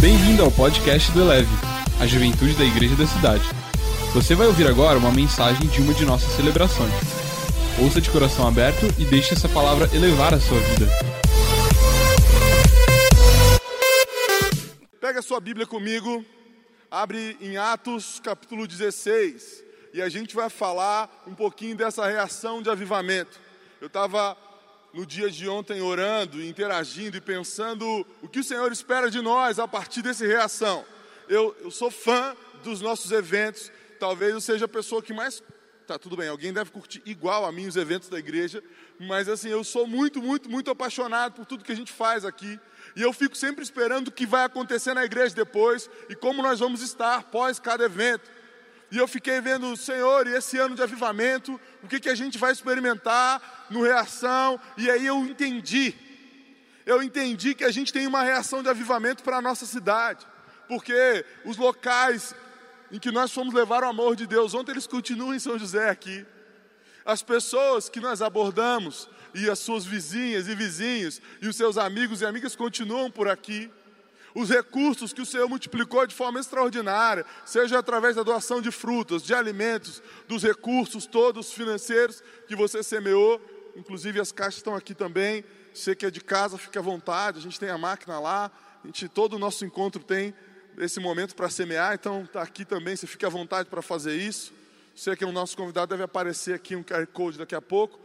Bem-vindo 0.00 0.42
ao 0.42 0.50
podcast 0.50 1.12
do 1.12 1.20
Eleve, 1.20 1.50
a 2.00 2.06
juventude 2.06 2.54
da 2.54 2.64
igreja 2.64 2.96
da 2.96 3.06
cidade. 3.06 3.44
Você 4.14 4.34
vai 4.34 4.46
ouvir 4.46 4.66
agora 4.66 4.98
uma 4.98 5.12
mensagem 5.12 5.68
de 5.68 5.82
uma 5.82 5.92
de 5.92 6.06
nossas 6.06 6.32
celebrações. 6.36 6.90
Ouça 7.78 8.00
de 8.00 8.08
coração 8.08 8.48
aberto 8.48 8.86
e 8.98 9.04
deixe 9.04 9.34
essa 9.34 9.46
palavra 9.46 9.94
elevar 9.94 10.32
a 10.32 10.40
sua 10.40 10.58
vida. 10.58 10.86
Pega 14.98 15.20
sua 15.20 15.38
Bíblia 15.38 15.66
comigo, 15.66 16.24
abre 16.90 17.36
em 17.38 17.58
Atos 17.58 18.20
capítulo 18.24 18.66
16 18.66 19.62
e 19.92 20.00
a 20.00 20.08
gente 20.08 20.34
vai 20.34 20.48
falar 20.48 21.10
um 21.26 21.34
pouquinho 21.34 21.76
dessa 21.76 22.06
reação 22.06 22.62
de 22.62 22.70
avivamento. 22.70 23.38
Eu 23.82 23.88
estava 23.88 24.34
no 24.92 25.06
dia 25.06 25.30
de 25.30 25.48
ontem 25.48 25.80
orando, 25.80 26.42
interagindo 26.42 27.16
e 27.16 27.20
pensando 27.20 28.06
o 28.22 28.28
que 28.28 28.40
o 28.40 28.44
Senhor 28.44 28.70
espera 28.72 29.10
de 29.10 29.20
nós 29.20 29.58
a 29.58 29.68
partir 29.68 30.02
dessa 30.02 30.26
reação. 30.26 30.84
Eu, 31.28 31.56
eu 31.60 31.70
sou 31.70 31.90
fã 31.90 32.36
dos 32.64 32.80
nossos 32.80 33.10
eventos, 33.12 33.70
talvez 33.98 34.32
eu 34.32 34.40
seja 34.40 34.64
a 34.64 34.68
pessoa 34.68 35.02
que 35.02 35.12
mais. 35.12 35.42
Tá, 35.86 35.98
tudo 35.98 36.16
bem, 36.16 36.28
alguém 36.28 36.52
deve 36.52 36.70
curtir 36.70 37.02
igual 37.04 37.44
a 37.44 37.50
mim 37.50 37.66
os 37.66 37.74
eventos 37.74 38.08
da 38.08 38.18
igreja, 38.18 38.62
mas 38.98 39.28
assim, 39.28 39.48
eu 39.48 39.64
sou 39.64 39.88
muito, 39.88 40.22
muito, 40.22 40.48
muito 40.48 40.70
apaixonado 40.70 41.34
por 41.34 41.44
tudo 41.44 41.64
que 41.64 41.72
a 41.72 41.76
gente 41.76 41.92
faz 41.92 42.24
aqui. 42.24 42.60
E 42.94 43.02
eu 43.02 43.12
fico 43.12 43.36
sempre 43.36 43.62
esperando 43.62 44.08
o 44.08 44.12
que 44.12 44.24
vai 44.24 44.44
acontecer 44.44 44.94
na 44.94 45.04
igreja 45.04 45.34
depois 45.34 45.90
e 46.08 46.14
como 46.14 46.42
nós 46.42 46.60
vamos 46.60 46.80
estar 46.80 47.24
pós 47.24 47.58
cada 47.58 47.84
evento. 47.84 48.30
E 48.90 48.98
eu 48.98 49.06
fiquei 49.06 49.40
vendo, 49.40 49.76
Senhor, 49.76 50.26
e 50.26 50.34
esse 50.34 50.58
ano 50.58 50.74
de 50.74 50.82
avivamento, 50.82 51.60
o 51.82 51.86
que, 51.86 52.00
que 52.00 52.08
a 52.08 52.14
gente 52.14 52.36
vai 52.36 52.50
experimentar 52.50 53.66
no 53.70 53.82
reação? 53.82 54.60
E 54.76 54.90
aí 54.90 55.06
eu 55.06 55.24
entendi. 55.24 55.94
Eu 56.84 57.02
entendi 57.02 57.54
que 57.54 57.64
a 57.64 57.70
gente 57.70 57.92
tem 57.92 58.06
uma 58.06 58.22
reação 58.22 58.62
de 58.62 58.68
avivamento 58.68 59.22
para 59.22 59.36
a 59.36 59.42
nossa 59.42 59.64
cidade. 59.64 60.26
Porque 60.66 61.24
os 61.44 61.56
locais 61.56 62.34
em 62.90 62.98
que 62.98 63.12
nós 63.12 63.32
fomos 63.32 63.54
levar 63.54 63.84
o 63.84 63.88
amor 63.88 64.16
de 64.16 64.26
Deus, 64.26 64.54
ontem 64.54 64.72
eles 64.72 64.86
continuam 64.86 65.32
em 65.32 65.38
São 65.38 65.56
José 65.56 65.88
aqui. 65.88 66.26
As 67.04 67.22
pessoas 67.22 67.88
que 67.88 68.00
nós 68.00 68.20
abordamos, 68.20 69.08
e 69.32 69.48
as 69.48 69.60
suas 69.60 69.84
vizinhas 69.84 70.48
e 70.48 70.54
vizinhos, 70.56 71.20
e 71.40 71.46
os 71.46 71.56
seus 71.56 71.78
amigos 71.78 72.20
e 72.20 72.26
amigas 72.26 72.56
continuam 72.56 73.10
por 73.10 73.28
aqui 73.28 73.70
os 74.34 74.50
recursos 74.50 75.12
que 75.12 75.20
o 75.20 75.26
Senhor 75.26 75.48
multiplicou 75.48 76.06
de 76.06 76.14
forma 76.14 76.38
extraordinária, 76.38 77.24
seja 77.44 77.78
através 77.78 78.16
da 78.16 78.22
doação 78.22 78.60
de 78.60 78.70
frutas, 78.70 79.22
de 79.22 79.34
alimentos, 79.34 80.02
dos 80.28 80.42
recursos 80.42 81.06
todos 81.06 81.52
financeiros 81.52 82.22
que 82.46 82.54
você 82.54 82.82
semeou, 82.82 83.40
inclusive 83.76 84.20
as 84.20 84.32
caixas 84.32 84.56
estão 84.56 84.74
aqui 84.74 84.94
também. 84.94 85.44
Você 85.72 85.94
que 85.94 86.04
é 86.04 86.10
de 86.10 86.20
casa, 86.20 86.58
fique 86.58 86.78
à 86.78 86.82
vontade, 86.82 87.38
a 87.38 87.42
gente 87.42 87.58
tem 87.58 87.70
a 87.70 87.78
máquina 87.78 88.18
lá, 88.18 88.50
a 88.82 88.86
gente, 88.86 89.08
todo 89.08 89.34
o 89.34 89.38
nosso 89.38 89.64
encontro 89.64 90.02
tem 90.02 90.34
esse 90.78 91.00
momento 91.00 91.34
para 91.34 91.48
semear, 91.48 91.94
então 91.94 92.22
está 92.22 92.42
aqui 92.42 92.64
também, 92.64 92.96
você 92.96 93.06
fique 93.06 93.26
à 93.26 93.28
vontade 93.28 93.68
para 93.68 93.82
fazer 93.82 94.16
isso. 94.16 94.52
Você 94.94 95.14
que 95.14 95.24
é 95.24 95.26
o 95.26 95.32
nosso 95.32 95.56
convidado, 95.56 95.90
deve 95.90 96.02
aparecer 96.02 96.54
aqui 96.54 96.74
um 96.74 96.82
QR 96.82 97.06
Code 97.06 97.38
daqui 97.38 97.54
a 97.54 97.60
pouco 97.60 97.98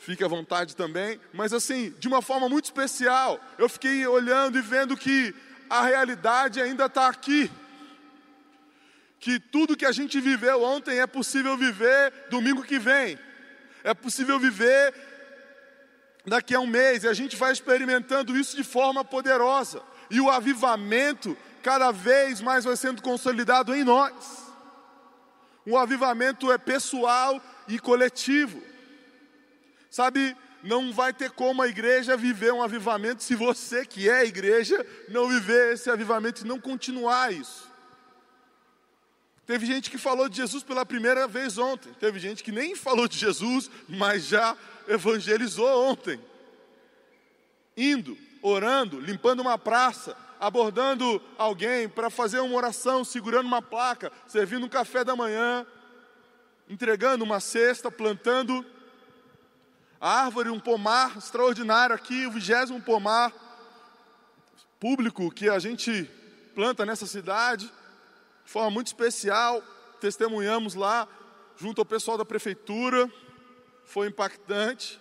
fique 0.00 0.24
à 0.24 0.28
vontade 0.28 0.74
também, 0.74 1.20
mas 1.30 1.52
assim, 1.52 1.94
de 1.98 2.08
uma 2.08 2.22
forma 2.22 2.48
muito 2.48 2.64
especial, 2.64 3.38
eu 3.58 3.68
fiquei 3.68 4.06
olhando 4.06 4.58
e 4.58 4.62
vendo 4.62 4.96
que 4.96 5.34
a 5.70 5.82
realidade 5.82 6.60
ainda 6.60 6.86
está 6.86 7.08
aqui. 7.08 7.48
Que 9.20 9.38
tudo 9.38 9.76
que 9.76 9.86
a 9.86 9.92
gente 9.92 10.20
viveu 10.20 10.62
ontem 10.62 10.98
é 10.98 11.06
possível 11.06 11.56
viver 11.56 12.12
domingo 12.28 12.64
que 12.64 12.78
vem, 12.78 13.16
é 13.84 13.94
possível 13.94 14.38
viver 14.40 14.92
daqui 16.26 16.54
a 16.54 16.60
um 16.60 16.66
mês, 16.66 17.04
e 17.04 17.08
a 17.08 17.14
gente 17.14 17.36
vai 17.36 17.52
experimentando 17.52 18.36
isso 18.36 18.56
de 18.56 18.64
forma 18.64 19.04
poderosa, 19.04 19.82
e 20.10 20.20
o 20.20 20.28
avivamento 20.28 21.36
cada 21.62 21.92
vez 21.92 22.40
mais 22.40 22.64
vai 22.64 22.76
sendo 22.76 23.00
consolidado 23.00 23.74
em 23.74 23.84
nós. 23.84 24.50
O 25.64 25.78
avivamento 25.78 26.50
é 26.50 26.58
pessoal 26.58 27.40
e 27.68 27.78
coletivo. 27.78 28.62
Sabe, 29.90 30.36
não 30.62 30.92
vai 30.92 31.12
ter 31.12 31.30
como 31.30 31.62
a 31.62 31.68
igreja 31.68 32.16
viver 32.16 32.52
um 32.52 32.62
avivamento 32.62 33.22
se 33.22 33.34
você, 33.34 33.84
que 33.84 34.08
é 34.08 34.18
a 34.18 34.24
igreja, 34.24 34.84
não 35.08 35.28
viver 35.28 35.74
esse 35.74 35.90
avivamento 35.90 36.44
e 36.44 36.48
não 36.48 36.60
continuar 36.60 37.32
isso. 37.32 37.70
Teve 39.46 39.66
gente 39.66 39.90
que 39.90 39.98
falou 39.98 40.28
de 40.28 40.36
Jesus 40.36 40.62
pela 40.62 40.86
primeira 40.86 41.26
vez 41.26 41.58
ontem, 41.58 41.92
teve 41.94 42.20
gente 42.20 42.44
que 42.44 42.52
nem 42.52 42.76
falou 42.76 43.08
de 43.08 43.18
Jesus, 43.18 43.70
mas 43.88 44.24
já 44.24 44.56
evangelizou 44.86 45.90
ontem. 45.90 46.20
Indo, 47.76 48.16
orando, 48.42 49.00
limpando 49.00 49.40
uma 49.40 49.58
praça, 49.58 50.16
abordando 50.38 51.20
alguém 51.36 51.88
para 51.88 52.10
fazer 52.10 52.40
uma 52.40 52.56
oração, 52.56 53.04
segurando 53.04 53.46
uma 53.46 53.60
placa, 53.60 54.12
servindo 54.26 54.66
um 54.66 54.68
café 54.68 55.02
da 55.02 55.16
manhã, 55.16 55.66
entregando 56.68 57.24
uma 57.24 57.40
cesta, 57.40 57.90
plantando 57.90 58.64
árvore, 60.00 60.48
um 60.48 60.58
pomar 60.58 61.18
extraordinário 61.18 61.94
aqui, 61.94 62.26
o 62.26 62.30
vigésimo 62.30 62.80
pomar 62.80 63.32
público 64.78 65.30
que 65.30 65.48
a 65.48 65.58
gente 65.58 66.08
planta 66.54 66.86
nessa 66.86 67.06
cidade, 67.06 67.66
de 67.66 68.50
forma 68.50 68.70
muito 68.70 68.86
especial. 68.86 69.62
Testemunhamos 70.00 70.74
lá, 70.74 71.06
junto 71.56 71.82
ao 71.82 71.84
pessoal 71.84 72.16
da 72.16 72.24
prefeitura, 72.24 73.12
foi 73.84 74.08
impactante. 74.08 74.98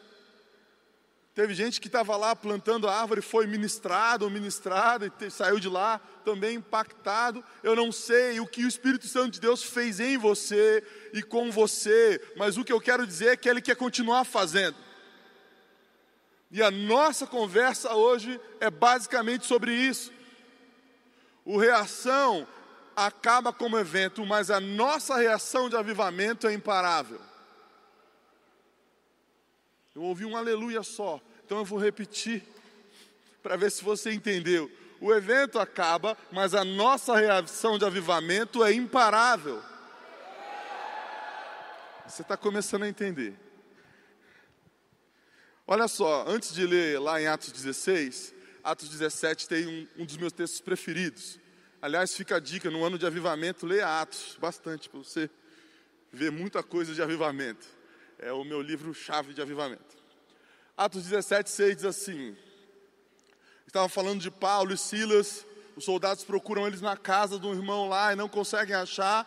Teve 1.33 1.53
gente 1.53 1.79
que 1.79 1.87
estava 1.87 2.17
lá 2.17 2.35
plantando 2.35 2.85
a 2.85 2.99
árvore, 2.99 3.21
foi 3.21 3.47
ministrado 3.47 4.25
ou 4.25 4.31
ministrada 4.31 5.09
e 5.21 5.31
saiu 5.31 5.57
de 5.57 5.69
lá 5.69 6.01
também 6.25 6.57
impactado. 6.57 7.41
Eu 7.63 7.77
não 7.77 7.93
sei 7.93 8.41
o 8.41 8.47
que 8.47 8.65
o 8.65 8.67
Espírito 8.67 9.07
Santo 9.07 9.31
de 9.31 9.39
Deus 9.39 9.63
fez 9.63 10.01
em 10.01 10.17
você 10.17 10.83
e 11.13 11.23
com 11.23 11.49
você, 11.49 12.21
mas 12.35 12.57
o 12.57 12.65
que 12.65 12.73
eu 12.73 12.81
quero 12.81 13.07
dizer 13.07 13.27
é 13.29 13.37
que 13.37 13.47
Ele 13.47 13.61
quer 13.61 13.77
continuar 13.77 14.25
fazendo. 14.25 14.88
E 16.51 16.63
a 16.63 16.71
nossa 16.71 17.27
conversa 17.27 17.93
hoje 17.93 18.39
é 18.59 18.69
basicamente 18.69 19.45
sobre 19.45 19.73
isso. 19.73 20.11
O 21.45 21.57
reação 21.57 22.47
acaba 22.95 23.53
como 23.53 23.77
evento, 23.77 24.25
mas 24.25 24.49
a 24.49 24.59
nossa 24.59 25.17
reação 25.17 25.69
de 25.69 25.75
avivamento 25.75 26.47
é 26.47 26.53
imparável. 26.53 27.19
Eu 29.95 30.03
ouvi 30.03 30.25
um 30.25 30.35
aleluia 30.35 30.81
só, 30.81 31.21
então 31.45 31.59
eu 31.59 31.65
vou 31.65 31.79
repetir 31.79 32.43
para 33.43 33.55
ver 33.55 33.71
se 33.71 33.83
você 33.83 34.11
entendeu. 34.11 34.71
O 35.01 35.13
evento 35.13 35.59
acaba, 35.59 36.17
mas 36.31 36.53
a 36.53 36.63
nossa 36.63 37.15
reação 37.15 37.77
de 37.77 37.85
avivamento 37.85 38.63
é 38.63 38.73
imparável. 38.73 39.61
Você 42.05 42.21
está 42.21 42.35
começando 42.35 42.83
a 42.83 42.89
entender. 42.89 43.48
Olha 45.71 45.87
só, 45.87 46.25
antes 46.27 46.51
de 46.51 46.65
ler 46.65 46.99
lá 46.99 47.21
em 47.21 47.27
Atos 47.27 47.51
16, 47.51 48.33
Atos 48.63 48.89
17 48.89 49.47
tem 49.47 49.67
um, 49.67 50.01
um 50.01 50.03
dos 50.03 50.17
meus 50.17 50.33
textos 50.33 50.59
preferidos. 50.59 51.39
Aliás, 51.79 52.15
fica 52.15 52.37
a 52.37 52.39
dica: 52.39 52.71
no 52.71 52.83
ano 52.83 52.97
de 52.97 53.05
avivamento, 53.05 53.67
leia 53.67 54.01
Atos 54.01 54.35
bastante, 54.41 54.89
para 54.89 54.97
você 54.97 55.29
ver 56.11 56.31
muita 56.31 56.63
coisa 56.63 56.91
de 56.95 57.03
avivamento. 57.03 57.67
É 58.17 58.33
o 58.33 58.43
meu 58.43 58.63
livro-chave 58.63 59.31
de 59.31 59.43
avivamento. 59.43 59.95
Atos 60.75 61.03
17, 61.03 61.51
6 61.51 61.75
diz 61.75 61.85
assim: 61.85 62.35
Estava 63.67 63.87
falando 63.87 64.21
de 64.21 64.31
Paulo 64.31 64.73
e 64.73 64.77
Silas, 64.77 65.45
os 65.75 65.85
soldados 65.85 66.23
procuram 66.23 66.65
eles 66.65 66.81
na 66.81 66.97
casa 66.97 67.37
um 67.37 67.53
irmão 67.53 67.87
lá 67.87 68.11
e 68.11 68.15
não 68.15 68.27
conseguem 68.27 68.73
achar. 68.73 69.23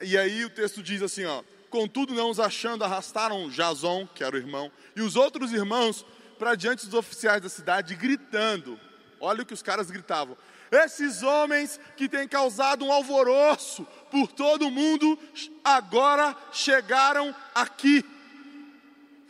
E 0.00 0.16
aí 0.16 0.46
o 0.46 0.50
texto 0.50 0.82
diz 0.82 1.02
assim: 1.02 1.26
ó, 1.26 1.44
Contudo, 1.70 2.14
não 2.14 2.30
os 2.30 2.40
achando, 2.40 2.84
arrastaram 2.84 3.48
Jason, 3.48 4.06
que 4.14 4.22
era 4.22 4.34
o 4.34 4.38
irmão, 4.38 4.70
e 4.94 5.02
os 5.02 5.16
outros 5.16 5.52
irmãos 5.52 6.04
para 6.38 6.54
diante 6.54 6.86
dos 6.86 6.94
oficiais 6.94 7.42
da 7.42 7.48
cidade, 7.48 7.94
gritando. 7.94 8.78
Olha 9.20 9.42
o 9.42 9.46
que 9.46 9.54
os 9.54 9.62
caras 9.62 9.90
gritavam: 9.90 10.36
Esses 10.70 11.22
homens 11.22 11.80
que 11.96 12.08
têm 12.08 12.28
causado 12.28 12.84
um 12.84 12.92
alvoroço 12.92 13.86
por 14.10 14.30
todo 14.30 14.66
o 14.68 14.70
mundo, 14.70 15.18
agora 15.64 16.36
chegaram 16.52 17.34
aqui. 17.54 18.04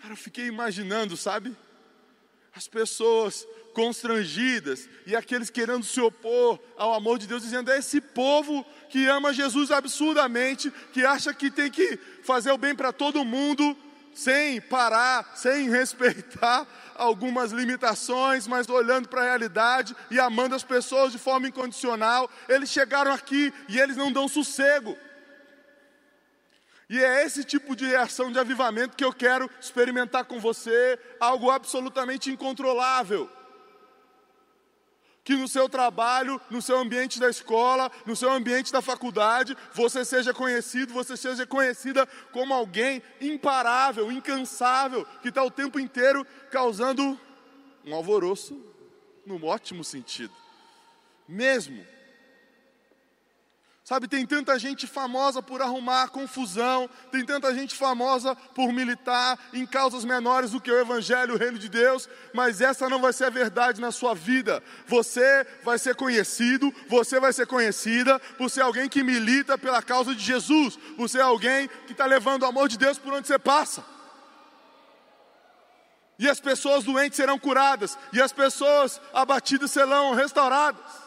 Cara, 0.00 0.12
eu 0.12 0.16
fiquei 0.16 0.46
imaginando, 0.46 1.16
sabe? 1.16 1.56
As 2.54 2.68
pessoas 2.68 3.46
constrangidas 3.76 4.88
e 5.06 5.14
aqueles 5.14 5.50
querendo 5.50 5.84
se 5.84 6.00
opor 6.00 6.58
ao 6.78 6.94
amor 6.94 7.18
de 7.18 7.26
Deus, 7.26 7.42
dizendo: 7.42 7.70
é 7.70 7.76
esse 7.76 8.00
povo 8.00 8.64
que 8.88 9.06
ama 9.06 9.34
Jesus 9.34 9.70
absurdamente, 9.70 10.72
que 10.94 11.04
acha 11.04 11.34
que 11.34 11.50
tem 11.50 11.70
que 11.70 11.98
fazer 12.22 12.50
o 12.50 12.56
bem 12.56 12.74
para 12.74 12.90
todo 12.90 13.22
mundo, 13.22 13.76
sem 14.14 14.62
parar, 14.62 15.36
sem 15.36 15.68
respeitar 15.68 16.66
algumas 16.94 17.52
limitações, 17.52 18.46
mas 18.46 18.66
olhando 18.66 19.10
para 19.10 19.20
a 19.20 19.24
realidade 19.24 19.94
e 20.10 20.18
amando 20.18 20.54
as 20.54 20.64
pessoas 20.64 21.12
de 21.12 21.18
forma 21.18 21.46
incondicional. 21.46 22.30
Eles 22.48 22.70
chegaram 22.70 23.12
aqui 23.12 23.52
e 23.68 23.78
eles 23.78 23.98
não 23.98 24.10
dão 24.10 24.26
sossego. 24.26 24.96
E 26.88 26.98
é 26.98 27.26
esse 27.26 27.44
tipo 27.44 27.76
de 27.76 27.84
reação 27.84 28.32
de 28.32 28.38
avivamento 28.38 28.96
que 28.96 29.04
eu 29.04 29.12
quero 29.12 29.50
experimentar 29.60 30.24
com 30.24 30.40
você, 30.40 30.98
algo 31.20 31.50
absolutamente 31.50 32.30
incontrolável. 32.30 33.35
Que 35.26 35.34
no 35.34 35.48
seu 35.48 35.68
trabalho, 35.68 36.40
no 36.48 36.62
seu 36.62 36.78
ambiente 36.78 37.18
da 37.18 37.28
escola, 37.28 37.90
no 38.06 38.14
seu 38.14 38.30
ambiente 38.30 38.72
da 38.72 38.80
faculdade, 38.80 39.56
você 39.74 40.04
seja 40.04 40.32
conhecido, 40.32 40.94
você 40.94 41.16
seja 41.16 41.44
conhecida 41.44 42.06
como 42.30 42.54
alguém 42.54 43.02
imparável, 43.20 44.12
incansável, 44.12 45.04
que 45.20 45.30
está 45.30 45.42
o 45.42 45.50
tempo 45.50 45.80
inteiro 45.80 46.24
causando 46.48 47.18
um 47.84 47.92
alvoroço, 47.92 48.56
no 49.26 49.44
ótimo 49.44 49.82
sentido. 49.82 50.32
Mesmo 51.26 51.84
Sabe, 53.88 54.08
tem 54.08 54.26
tanta 54.26 54.58
gente 54.58 54.84
famosa 54.84 55.40
por 55.40 55.62
arrumar 55.62 56.08
confusão, 56.08 56.90
tem 57.12 57.24
tanta 57.24 57.54
gente 57.54 57.72
famosa 57.76 58.34
por 58.34 58.72
militar 58.72 59.38
em 59.52 59.64
causas 59.64 60.04
menores 60.04 60.50
do 60.50 60.60
que 60.60 60.72
o 60.72 60.80
Evangelho, 60.80 61.34
o 61.34 61.38
Reino 61.38 61.56
de 61.56 61.68
Deus, 61.68 62.08
mas 62.34 62.60
essa 62.60 62.88
não 62.88 63.00
vai 63.00 63.12
ser 63.12 63.26
a 63.26 63.30
verdade 63.30 63.80
na 63.80 63.92
sua 63.92 64.12
vida. 64.12 64.60
Você 64.88 65.46
vai 65.62 65.78
ser 65.78 65.94
conhecido, 65.94 66.74
você 66.88 67.20
vai 67.20 67.32
ser 67.32 67.46
conhecida 67.46 68.18
por 68.36 68.50
ser 68.50 68.62
alguém 68.62 68.88
que 68.88 69.04
milita 69.04 69.56
pela 69.56 69.80
causa 69.80 70.16
de 70.16 70.20
Jesus, 70.20 70.76
por 70.96 71.08
ser 71.08 71.20
alguém 71.20 71.68
que 71.86 71.92
está 71.92 72.06
levando 72.06 72.42
o 72.42 72.46
amor 72.46 72.68
de 72.68 72.76
Deus 72.76 72.98
por 72.98 73.12
onde 73.12 73.28
você 73.28 73.38
passa. 73.38 73.84
E 76.18 76.28
as 76.28 76.40
pessoas 76.40 76.82
doentes 76.82 77.14
serão 77.14 77.38
curadas, 77.38 77.96
e 78.12 78.20
as 78.20 78.32
pessoas 78.32 79.00
abatidas 79.14 79.70
serão 79.70 80.12
restauradas. 80.12 81.05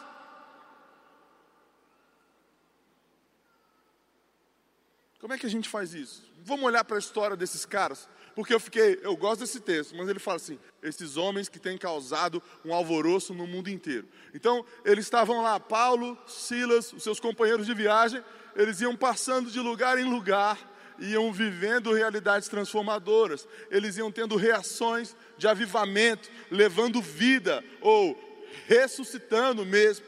Como 5.20 5.34
é 5.34 5.38
que 5.38 5.46
a 5.46 5.50
gente 5.50 5.68
faz 5.68 5.92
isso? 5.92 6.24
Vamos 6.44 6.64
olhar 6.64 6.82
para 6.82 6.96
a 6.96 6.98
história 6.98 7.36
desses 7.36 7.66
caras, 7.66 8.08
porque 8.34 8.54
eu 8.54 8.58
fiquei, 8.58 8.98
eu 9.02 9.14
gosto 9.14 9.40
desse 9.40 9.60
texto, 9.60 9.94
mas 9.94 10.08
ele 10.08 10.18
fala 10.18 10.38
assim: 10.38 10.58
esses 10.82 11.18
homens 11.18 11.48
que 11.48 11.58
têm 11.58 11.76
causado 11.76 12.42
um 12.64 12.72
alvoroço 12.72 13.34
no 13.34 13.46
mundo 13.46 13.68
inteiro. 13.68 14.08
Então, 14.32 14.64
eles 14.82 15.04
estavam 15.04 15.42
lá, 15.42 15.60
Paulo, 15.60 16.16
Silas, 16.26 16.92
os 16.94 17.02
seus 17.02 17.20
companheiros 17.20 17.66
de 17.66 17.74
viagem, 17.74 18.24
eles 18.56 18.80
iam 18.80 18.96
passando 18.96 19.50
de 19.50 19.60
lugar 19.60 19.98
em 19.98 20.04
lugar, 20.04 20.58
iam 20.98 21.30
vivendo 21.30 21.92
realidades 21.92 22.48
transformadoras, 22.48 23.46
eles 23.70 23.98
iam 23.98 24.10
tendo 24.10 24.36
reações 24.36 25.14
de 25.36 25.46
avivamento, 25.46 26.30
levando 26.50 27.02
vida 27.02 27.62
ou 27.82 28.18
ressuscitando 28.66 29.66
mesmo 29.66 30.06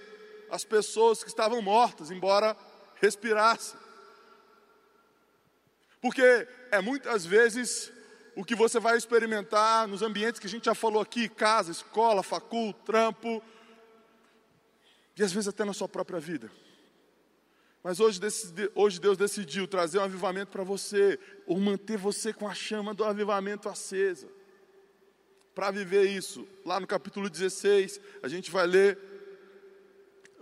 as 0.50 0.64
pessoas 0.64 1.22
que 1.22 1.28
estavam 1.28 1.60
mortas, 1.60 2.10
embora 2.10 2.56
respirassem. 3.00 3.81
Porque 6.02 6.48
é 6.72 6.80
muitas 6.80 7.24
vezes 7.24 7.92
o 8.34 8.44
que 8.44 8.56
você 8.56 8.80
vai 8.80 8.98
experimentar 8.98 9.86
nos 9.86 10.02
ambientes 10.02 10.40
que 10.40 10.48
a 10.48 10.50
gente 10.50 10.64
já 10.64 10.74
falou 10.74 11.00
aqui 11.00 11.28
casa, 11.28 11.70
escola, 11.70 12.24
facul, 12.24 12.72
trampo, 12.72 13.40
e 15.16 15.22
às 15.22 15.32
vezes 15.32 15.46
até 15.46 15.64
na 15.64 15.72
sua 15.72 15.88
própria 15.88 16.18
vida. 16.18 16.50
Mas 17.84 18.00
hoje, 18.00 18.20
hoje 18.74 19.00
Deus 19.00 19.16
decidiu 19.16 19.68
trazer 19.68 19.98
um 19.98 20.02
avivamento 20.02 20.50
para 20.50 20.64
você, 20.64 21.20
ou 21.46 21.60
manter 21.60 21.96
você 21.96 22.32
com 22.32 22.48
a 22.48 22.54
chama 22.54 22.92
do 22.92 23.04
avivamento 23.04 23.68
acesa. 23.68 24.28
Para 25.54 25.70
viver 25.70 26.04
isso, 26.04 26.48
lá 26.64 26.80
no 26.80 26.86
capítulo 26.86 27.30
16, 27.30 28.00
a 28.22 28.28
gente 28.28 28.50
vai 28.50 28.66
ler, 28.66 28.98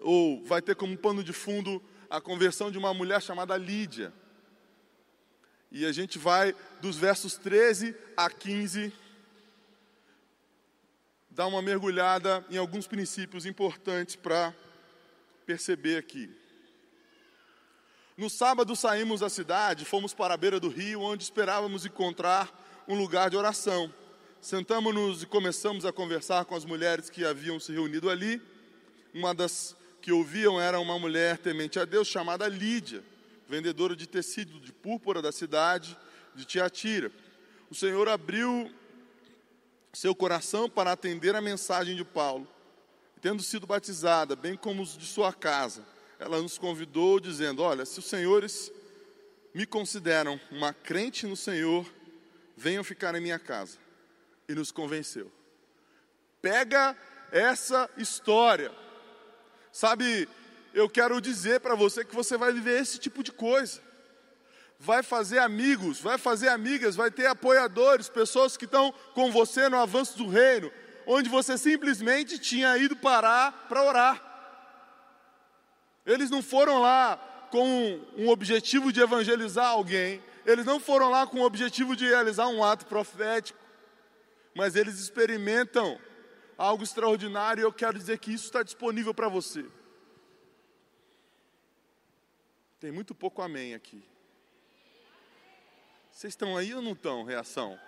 ou 0.00 0.42
vai 0.44 0.62
ter 0.62 0.74
como 0.74 0.96
pano 0.96 1.22
de 1.22 1.34
fundo 1.34 1.82
a 2.08 2.18
conversão 2.18 2.70
de 2.70 2.78
uma 2.78 2.94
mulher 2.94 3.20
chamada 3.20 3.56
Lídia. 3.58 4.10
E 5.72 5.86
a 5.86 5.92
gente 5.92 6.18
vai 6.18 6.54
dos 6.80 6.96
versos 6.96 7.36
13 7.36 7.94
a 8.16 8.28
15 8.28 8.92
dar 11.30 11.46
uma 11.46 11.62
mergulhada 11.62 12.44
em 12.50 12.56
alguns 12.56 12.88
princípios 12.88 13.46
importantes 13.46 14.16
para 14.16 14.52
perceber 15.46 15.96
aqui. 15.96 16.28
No 18.16 18.28
sábado 18.28 18.74
saímos 18.74 19.20
da 19.20 19.28
cidade, 19.28 19.84
fomos 19.84 20.12
para 20.12 20.34
a 20.34 20.36
beira 20.36 20.58
do 20.58 20.68
rio, 20.68 21.00
onde 21.00 21.22
esperávamos 21.22 21.86
encontrar 21.86 22.52
um 22.88 22.96
lugar 22.96 23.30
de 23.30 23.36
oração. 23.36 23.94
Sentamos-nos 24.40 25.22
e 25.22 25.26
começamos 25.26 25.84
a 25.84 25.92
conversar 25.92 26.44
com 26.46 26.56
as 26.56 26.64
mulheres 26.64 27.08
que 27.08 27.24
haviam 27.24 27.60
se 27.60 27.72
reunido 27.72 28.10
ali. 28.10 28.42
Uma 29.14 29.32
das 29.32 29.76
que 30.02 30.10
ouviam 30.10 30.60
era 30.60 30.80
uma 30.80 30.98
mulher 30.98 31.38
temente 31.38 31.78
a 31.78 31.84
Deus 31.84 32.08
chamada 32.08 32.48
Lídia 32.48 33.04
vendedora 33.50 33.96
de 33.96 34.06
tecido 34.06 34.60
de 34.60 34.72
púrpura 34.72 35.20
da 35.20 35.32
cidade 35.32 35.98
de 36.36 36.44
Tiatira. 36.44 37.10
O 37.68 37.74
Senhor 37.74 38.08
abriu 38.08 38.72
seu 39.92 40.14
coração 40.14 40.70
para 40.70 40.92
atender 40.92 41.34
a 41.34 41.40
mensagem 41.40 41.96
de 41.96 42.04
Paulo. 42.04 42.46
Tendo 43.20 43.42
sido 43.42 43.66
batizada, 43.66 44.36
bem 44.36 44.56
como 44.56 44.82
os 44.82 44.96
de 44.96 45.04
sua 45.04 45.32
casa, 45.32 45.84
ela 46.20 46.40
nos 46.40 46.58
convidou 46.58 47.18
dizendo: 47.18 47.60
Olha, 47.60 47.84
se 47.84 47.98
os 47.98 48.04
senhores 48.04 48.70
me 49.52 49.66
consideram 49.66 50.40
uma 50.52 50.72
crente 50.72 51.26
no 51.26 51.36
Senhor, 51.36 51.84
venham 52.56 52.84
ficar 52.84 53.16
em 53.16 53.20
minha 53.20 53.38
casa. 53.38 53.78
E 54.48 54.54
nos 54.54 54.70
convenceu. 54.70 55.30
Pega 56.40 56.96
essa 57.32 57.90
história. 57.96 58.70
Sabe, 59.72 60.28
eu 60.72 60.88
quero 60.88 61.20
dizer 61.20 61.60
para 61.60 61.74
você 61.74 62.04
que 62.04 62.14
você 62.14 62.36
vai 62.36 62.52
viver 62.52 62.80
esse 62.80 62.98
tipo 62.98 63.22
de 63.22 63.32
coisa. 63.32 63.80
Vai 64.78 65.02
fazer 65.02 65.38
amigos, 65.38 66.00
vai 66.00 66.16
fazer 66.16 66.48
amigas, 66.48 66.96
vai 66.96 67.10
ter 67.10 67.26
apoiadores, 67.26 68.08
pessoas 68.08 68.56
que 68.56 68.64
estão 68.64 68.92
com 69.14 69.30
você 69.30 69.68
no 69.68 69.78
avanço 69.78 70.16
do 70.16 70.26
reino, 70.28 70.72
onde 71.06 71.28
você 71.28 71.58
simplesmente 71.58 72.38
tinha 72.38 72.76
ido 72.78 72.96
parar 72.96 73.66
para 73.68 73.82
orar. 73.82 74.30
Eles 76.06 76.30
não 76.30 76.42
foram 76.42 76.80
lá 76.80 77.16
com 77.50 78.00
um 78.16 78.28
objetivo 78.28 78.92
de 78.92 79.00
evangelizar 79.00 79.66
alguém, 79.66 80.22
eles 80.46 80.64
não 80.64 80.80
foram 80.80 81.10
lá 81.10 81.26
com 81.26 81.40
o 81.40 81.44
objetivo 81.44 81.94
de 81.94 82.06
realizar 82.06 82.48
um 82.48 82.64
ato 82.64 82.86
profético, 82.86 83.58
mas 84.54 84.76
eles 84.76 84.98
experimentam 84.98 85.98
algo 86.56 86.82
extraordinário 86.82 87.60
e 87.60 87.64
eu 87.64 87.72
quero 87.72 87.98
dizer 87.98 88.18
que 88.18 88.32
isso 88.32 88.46
está 88.46 88.62
disponível 88.62 89.12
para 89.12 89.28
você. 89.28 89.64
Tem 92.80 92.90
muito 92.90 93.14
pouco 93.14 93.42
amém 93.42 93.74
aqui. 93.74 94.02
Vocês 96.10 96.32
estão 96.32 96.56
aí 96.56 96.74
ou 96.74 96.80
não 96.80 96.92
estão? 96.92 97.24
Reação. 97.24 97.78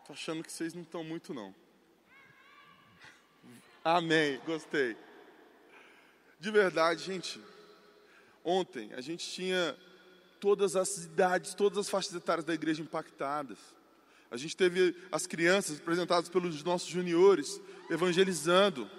Estou 0.00 0.14
achando 0.14 0.42
que 0.42 0.50
vocês 0.50 0.74
não 0.74 0.82
estão 0.82 1.04
muito, 1.04 1.32
não. 1.32 1.54
Amém, 3.84 4.40
gostei. 4.44 4.96
De 6.40 6.50
verdade, 6.50 7.04
gente. 7.04 7.40
Ontem 8.44 8.92
a 8.94 9.00
gente 9.00 9.24
tinha 9.30 9.78
todas 10.40 10.74
as 10.74 10.98
idades, 10.98 11.54
todas 11.54 11.78
as 11.78 11.88
faixas 11.88 12.12
etárias 12.12 12.44
da 12.44 12.52
igreja 12.52 12.82
impactadas. 12.82 13.58
A 14.32 14.36
gente 14.36 14.56
teve 14.56 14.96
as 15.12 15.28
crianças 15.28 15.78
apresentadas 15.78 16.28
pelos 16.28 16.64
nossos 16.64 16.88
juniores 16.88 17.60
evangelizando. 17.88 18.90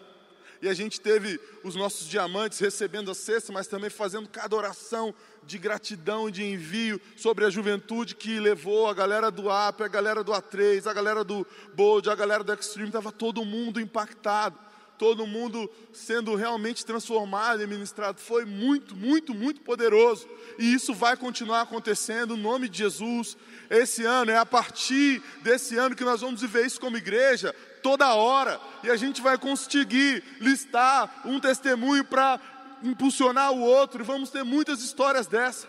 E 0.63 0.70
a 0.70 0.74
gente 0.74 1.01
teve 1.01 1.41
os 1.62 1.75
nossos 1.75 2.08
diamantes 2.08 2.58
recebendo 2.58 3.12
a 3.12 3.13
cesta, 3.13 3.51
mas 3.51 3.67
também 3.67 3.89
fazendo 3.89 4.29
cada 4.29 4.55
oração 4.55 5.13
de 5.46 5.58
gratidão 5.58 6.32
de 6.32 6.41
envio 6.41 7.01
sobre 7.17 7.43
a 7.43 7.50
juventude 7.50 8.15
que 8.15 8.39
levou 8.39 8.88
a 8.88 8.93
galera 8.93 9.29
do 9.29 9.50
AP, 9.50 9.82
a 9.82 9.89
galera 9.89 10.24
do 10.24 10.32
A3, 10.32 10.89
a 10.89 10.93
galera 10.93 11.22
do 11.22 11.46
Bold, 11.75 12.10
a 12.10 12.15
galera 12.15 12.46
do 12.46 12.53
Extreme, 12.53 12.88
estava 12.88 13.12
todo 13.12 13.43
mundo 13.43 13.77
impactado, 13.77 14.58
todo 14.98 15.28
mundo 15.28 15.70
sendo 15.92 16.36
realmente 16.36 16.86
transformado 16.86 17.62
e 17.62 17.68
ministrado. 17.68 18.20
Foi 18.20 18.46
muito, 18.46 18.96
muito, 18.96 19.34
muito 19.34 19.62
poderoso. 19.62 20.28
E 20.58 20.74
isso 20.74 20.94
vai 20.94 21.18
continuar 21.18 21.62
acontecendo 21.62 22.38
no 22.38 22.44
nome 22.44 22.70
de 22.70 22.78
Jesus. 22.80 23.36
Esse 23.70 24.06
ano, 24.06 24.32
é 24.32 24.38
a 24.38 24.46
partir 24.46 25.22
desse 25.42 25.78
ano 25.78 25.96
que 25.96 26.04
nós 26.04 26.22
vamos 26.22 26.42
viver 26.42 26.66
isso 26.66 26.80
como 26.80 26.98
igreja, 26.98 27.54
toda 27.82 28.14
hora, 28.14 28.60
e 28.84 28.90
a 28.90 28.96
gente 28.96 29.22
vai 29.22 29.38
conseguir 29.38 30.24
listar 30.40 31.22
um 31.26 31.40
testemunho 31.40 32.04
para 32.06 32.40
impulsionar 32.82 33.52
o 33.52 33.62
outro, 33.62 34.02
e 34.02 34.06
vamos 34.06 34.30
ter 34.30 34.44
muitas 34.44 34.82
histórias 34.82 35.28
dessa. 35.28 35.68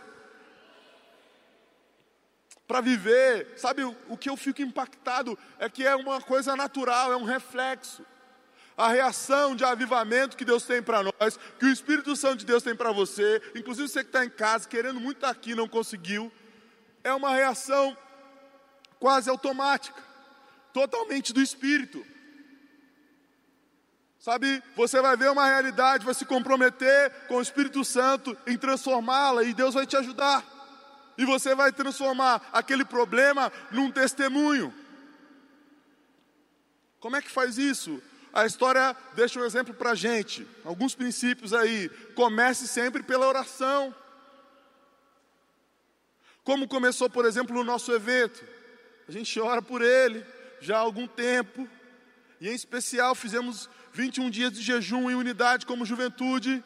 Para 2.67 2.81
viver, 2.81 3.53
sabe, 3.57 3.85
o 3.85 4.17
que 4.17 4.31
eu 4.31 4.37
fico 4.37 4.63
impactado 4.63 5.39
é 5.59 5.69
que 5.69 5.85
é 5.85 5.95
uma 5.95 6.21
coisa 6.21 6.57
natural, 6.57 7.13
é 7.13 7.17
um 7.17 7.25
reflexo. 7.25 8.05
A 8.77 8.89
reação 8.89 9.55
de 9.55 9.65
avivamento 9.65 10.37
que 10.37 10.45
Deus 10.45 10.65
tem 10.65 10.83
para 10.83 11.03
nós, 11.03 11.39
que 11.59 11.67
o 11.67 11.71
Espírito 11.73 12.17
Santo 12.17 12.39
de 12.39 12.47
Deus 12.47 12.63
tem 12.63 12.75
para 12.75 12.91
você, 12.91 13.41
inclusive 13.55 13.89
você 13.89 14.03
que 14.03 14.09
está 14.09 14.25
em 14.25 14.31
casa, 14.31 14.69
querendo 14.69 14.99
muito 14.99 15.19
estar 15.19 15.31
aqui, 15.31 15.55
não 15.55 15.69
conseguiu, 15.69 16.33
é 17.05 17.13
uma 17.13 17.31
reação 17.31 17.97
quase 18.99 19.31
automática 19.31 20.03
totalmente 20.73 21.33
do 21.33 21.41
Espírito. 21.41 22.05
Sabe, 24.19 24.63
você 24.75 25.03
vai 25.03 25.17
ver 25.17 25.31
uma 25.31 25.47
realidade, 25.47 26.05
vai 26.05 26.15
se 26.15 26.25
comprometer 26.25 27.11
com 27.29 27.37
o 27.37 27.43
Espírito 27.43 27.85
Santo 27.85 28.37
em 28.47 28.57
transformá-la 28.57 29.45
e 29.45 29.53
Deus 29.53 29.75
vai 29.75 29.87
te 29.87 29.97
ajudar. 29.97 30.43
E 31.17 31.25
você 31.25 31.55
vai 31.55 31.71
transformar 31.71 32.49
aquele 32.53 32.85
problema 32.85 33.53
num 33.71 33.91
testemunho. 33.91 34.75
Como 36.99 37.15
é 37.17 37.23
que 37.23 37.31
faz 37.31 37.59
isso? 37.59 38.03
A 38.35 38.45
história 38.45 38.97
deixa 39.15 39.39
um 39.39 39.45
exemplo 39.45 39.73
para 39.73 39.93
a 39.93 39.95
gente, 39.95 40.45
alguns 40.65 40.93
princípios 40.93 41.55
aí. 41.55 41.89
Comece 42.17 42.67
sempre 42.67 43.01
pela 43.01 43.29
oração. 43.29 43.95
Como 46.43 46.67
começou, 46.67 47.09
por 47.09 47.25
exemplo, 47.25 47.59
o 47.59 47.65
nosso 47.65 47.93
evento. 47.93 48.45
A 49.09 49.13
gente 49.13 49.39
ora 49.39 49.63
por 49.63 49.81
ele 49.81 50.27
já 50.61 50.79
há 50.79 50.81
algum 50.81 51.07
tempo, 51.07 51.69
e 52.41 52.49
em 52.49 52.55
especial 52.55 53.15
fizemos 53.15 53.71
21 53.93 54.31
dias 54.31 54.53
de 54.53 54.63
jejum 54.63 55.09
em 55.09 55.15
unidade 55.15 55.65
como 55.65 55.87
juventude. 55.87 56.65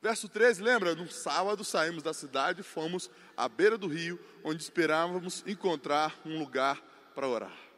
Verso 0.00 0.30
13, 0.30 0.62
lembra? 0.62 0.94
No 0.94 1.10
sábado 1.10 1.62
saímos 1.62 2.02
da 2.02 2.14
cidade 2.14 2.62
e 2.62 2.64
fomos 2.64 3.10
à 3.36 3.48
beira 3.48 3.76
do 3.76 3.86
rio, 3.86 4.18
onde 4.42 4.62
esperávamos 4.62 5.44
encontrar 5.46 6.18
um 6.24 6.38
lugar 6.38 6.80
para 7.14 7.28
orar. 7.28 7.69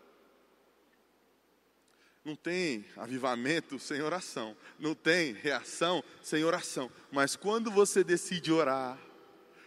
Não 2.25 2.37
tem 2.37 2.85
avivamento 2.97 3.79
sem 3.81 4.01
oração, 4.01 4.57
não 4.79 4.95
tem 4.95 5.33
reação 5.33 6.05
sem 6.23 6.45
oração. 6.45 6.91
Mas 7.11 7.35
quando 7.35 7.71
você 7.71 8.05
decide 8.05 8.53
orar, 8.53 8.97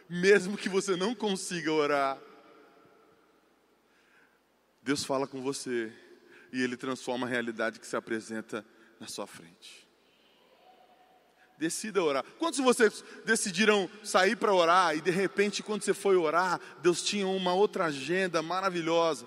mesmo 0.09 0.57
que 0.57 0.69
você 0.69 0.95
não 0.95 1.13
consiga 1.13 1.71
orar, 1.71 2.17
Deus 4.81 5.03
fala 5.03 5.27
com 5.27 5.41
você 5.41 5.91
e 6.53 6.61
Ele 6.61 6.77
transforma 6.77 7.27
a 7.27 7.29
realidade 7.29 7.79
que 7.79 7.87
se 7.87 7.95
apresenta 7.95 8.65
na 8.99 9.07
sua 9.07 9.27
frente. 9.27 9.85
Decida 11.57 12.03
orar. 12.03 12.23
Quantos 12.37 12.57
de 12.57 12.63
vocês 12.63 13.03
decidiram 13.25 13.89
sair 14.03 14.35
para 14.35 14.53
orar 14.53 14.95
e 14.95 15.01
de 15.01 15.11
repente, 15.11 15.63
quando 15.63 15.83
você 15.83 15.93
foi 15.93 16.15
orar, 16.15 16.59
Deus 16.81 17.01
tinha 17.01 17.27
uma 17.27 17.53
outra 17.53 17.85
agenda 17.85 18.41
maravilhosa? 18.41 19.25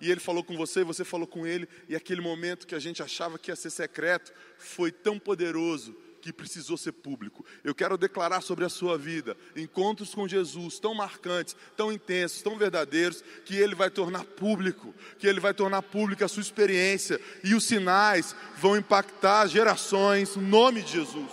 E 0.00 0.10
ele 0.10 0.20
falou 0.20 0.44
com 0.44 0.56
você, 0.56 0.84
você 0.84 1.04
falou 1.04 1.26
com 1.26 1.46
ele, 1.46 1.68
e 1.88 1.96
aquele 1.96 2.20
momento 2.20 2.66
que 2.66 2.74
a 2.74 2.78
gente 2.78 3.02
achava 3.02 3.38
que 3.38 3.50
ia 3.50 3.56
ser 3.56 3.70
secreto 3.70 4.32
foi 4.58 4.92
tão 4.92 5.18
poderoso 5.18 5.96
que 6.20 6.32
precisou 6.32 6.76
ser 6.76 6.92
público. 6.92 7.44
Eu 7.64 7.74
quero 7.74 7.96
declarar 7.96 8.40
sobre 8.40 8.64
a 8.64 8.68
sua 8.68 8.98
vida 8.98 9.36
encontros 9.56 10.14
com 10.14 10.28
Jesus 10.28 10.78
tão 10.78 10.94
marcantes, 10.94 11.56
tão 11.76 11.92
intensos, 11.92 12.42
tão 12.42 12.56
verdadeiros, 12.56 13.22
que 13.44 13.56
ele 13.56 13.74
vai 13.74 13.90
tornar 13.90 14.24
público, 14.24 14.94
que 15.18 15.26
ele 15.26 15.40
vai 15.40 15.54
tornar 15.54 15.82
pública 15.82 16.24
a 16.24 16.28
sua 16.28 16.42
experiência 16.42 17.20
e 17.42 17.54
os 17.54 17.64
sinais 17.64 18.34
vão 18.56 18.76
impactar 18.76 19.46
gerações, 19.46 20.36
no 20.36 20.42
nome 20.42 20.82
de 20.82 20.92
Jesus. 20.92 21.30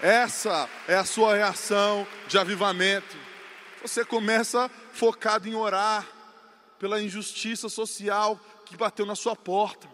Essa 0.00 0.68
é 0.86 0.94
a 0.94 1.04
sua 1.04 1.34
reação 1.36 2.06
de 2.28 2.38
avivamento. 2.38 3.25
Você 3.82 4.04
começa 4.04 4.68
focado 4.92 5.48
em 5.48 5.54
orar 5.54 6.06
pela 6.78 7.00
injustiça 7.00 7.68
social 7.68 8.38
que 8.64 8.76
bateu 8.76 9.06
na 9.06 9.14
sua 9.14 9.36
porta. 9.36 9.88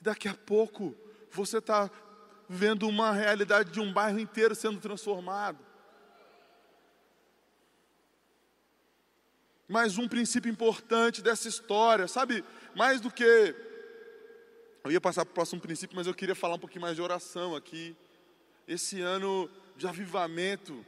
Daqui 0.00 0.28
a 0.28 0.34
pouco 0.34 0.94
você 1.30 1.58
está 1.58 1.90
vendo 2.48 2.86
uma 2.88 3.12
realidade 3.12 3.70
de 3.70 3.80
um 3.80 3.92
bairro 3.92 4.18
inteiro 4.18 4.54
sendo 4.54 4.80
transformado. 4.80 5.58
Mais 9.66 9.96
um 9.96 10.06
princípio 10.06 10.50
importante 10.50 11.22
dessa 11.22 11.48
história, 11.48 12.06
sabe? 12.06 12.44
Mais 12.76 13.00
do 13.00 13.10
que. 13.10 13.54
Eu 14.84 14.92
ia 14.92 15.00
passar 15.00 15.24
para 15.24 15.32
o 15.32 15.34
próximo 15.34 15.60
princípio, 15.60 15.96
mas 15.96 16.06
eu 16.06 16.14
queria 16.14 16.34
falar 16.34 16.56
um 16.56 16.58
pouquinho 16.58 16.82
mais 16.82 16.94
de 16.94 17.00
oração 17.00 17.56
aqui. 17.56 17.96
Esse 18.68 19.00
ano 19.00 19.50
de 19.74 19.86
avivamento, 19.86 20.84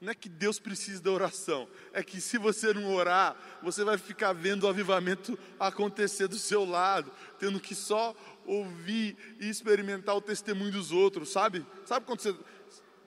não 0.00 0.10
é 0.10 0.14
que 0.14 0.28
Deus 0.28 0.58
precisa 0.58 1.02
da 1.02 1.10
oração, 1.10 1.68
é 1.92 2.02
que 2.02 2.20
se 2.20 2.36
você 2.36 2.74
não 2.74 2.94
orar, 2.94 3.36
você 3.62 3.82
vai 3.82 3.96
ficar 3.96 4.32
vendo 4.32 4.64
o 4.64 4.68
avivamento 4.68 5.38
acontecer 5.58 6.28
do 6.28 6.38
seu 6.38 6.64
lado, 6.64 7.10
tendo 7.38 7.58
que 7.58 7.74
só 7.74 8.14
ouvir 8.44 9.16
e 9.40 9.48
experimentar 9.48 10.14
o 10.14 10.20
testemunho 10.20 10.72
dos 10.72 10.92
outros, 10.92 11.30
sabe? 11.30 11.66
Sabe 11.84 12.04
quando 12.04 12.20
você 12.20 12.36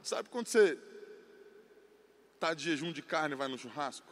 sabe 0.01 0.29
quando 0.29 0.47
você 0.47 0.79
está 2.35 2.53
de 2.53 2.63
jejum 2.63 2.91
de 2.91 3.01
carne 3.01 3.35
e 3.35 3.37
vai 3.37 3.47
no 3.47 3.57
churrasco? 3.57 4.07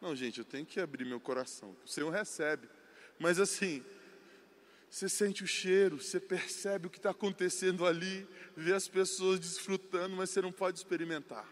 Não, 0.00 0.16
gente, 0.16 0.38
eu 0.38 0.44
tenho 0.44 0.64
que 0.64 0.80
abrir 0.80 1.04
meu 1.04 1.20
coração. 1.20 1.76
O 1.84 1.88
Senhor 1.88 2.10
recebe. 2.10 2.68
Mas 3.18 3.38
assim, 3.38 3.84
você 4.90 5.08
sente 5.08 5.44
o 5.44 5.46
cheiro, 5.46 6.02
você 6.02 6.18
percebe 6.18 6.88
o 6.88 6.90
que 6.90 6.98
está 6.98 7.10
acontecendo 7.10 7.86
ali, 7.86 8.26
vê 8.56 8.72
as 8.72 8.88
pessoas 8.88 9.38
desfrutando, 9.38 10.16
mas 10.16 10.30
você 10.30 10.42
não 10.42 10.50
pode 10.50 10.78
experimentar. 10.78 11.46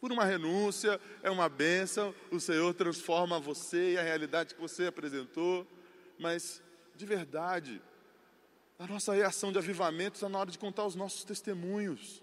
Por 0.00 0.12
uma 0.12 0.24
renúncia, 0.24 1.00
é 1.20 1.28
uma 1.30 1.48
bênção, 1.48 2.14
o 2.30 2.38
Senhor 2.38 2.72
transforma 2.72 3.40
você 3.40 3.94
e 3.94 3.98
a 3.98 4.02
realidade 4.02 4.54
que 4.54 4.60
você 4.60 4.86
apresentou, 4.86 5.66
mas 6.16 6.62
de 6.94 7.04
verdade, 7.04 7.82
a 8.78 8.86
nossa 8.86 9.12
reação 9.12 9.50
de 9.50 9.58
avivamento 9.58 10.14
está 10.14 10.28
na 10.28 10.38
hora 10.38 10.50
de 10.50 10.58
contar 10.58 10.86
os 10.86 10.94
nossos 10.94 11.24
testemunhos. 11.24 12.22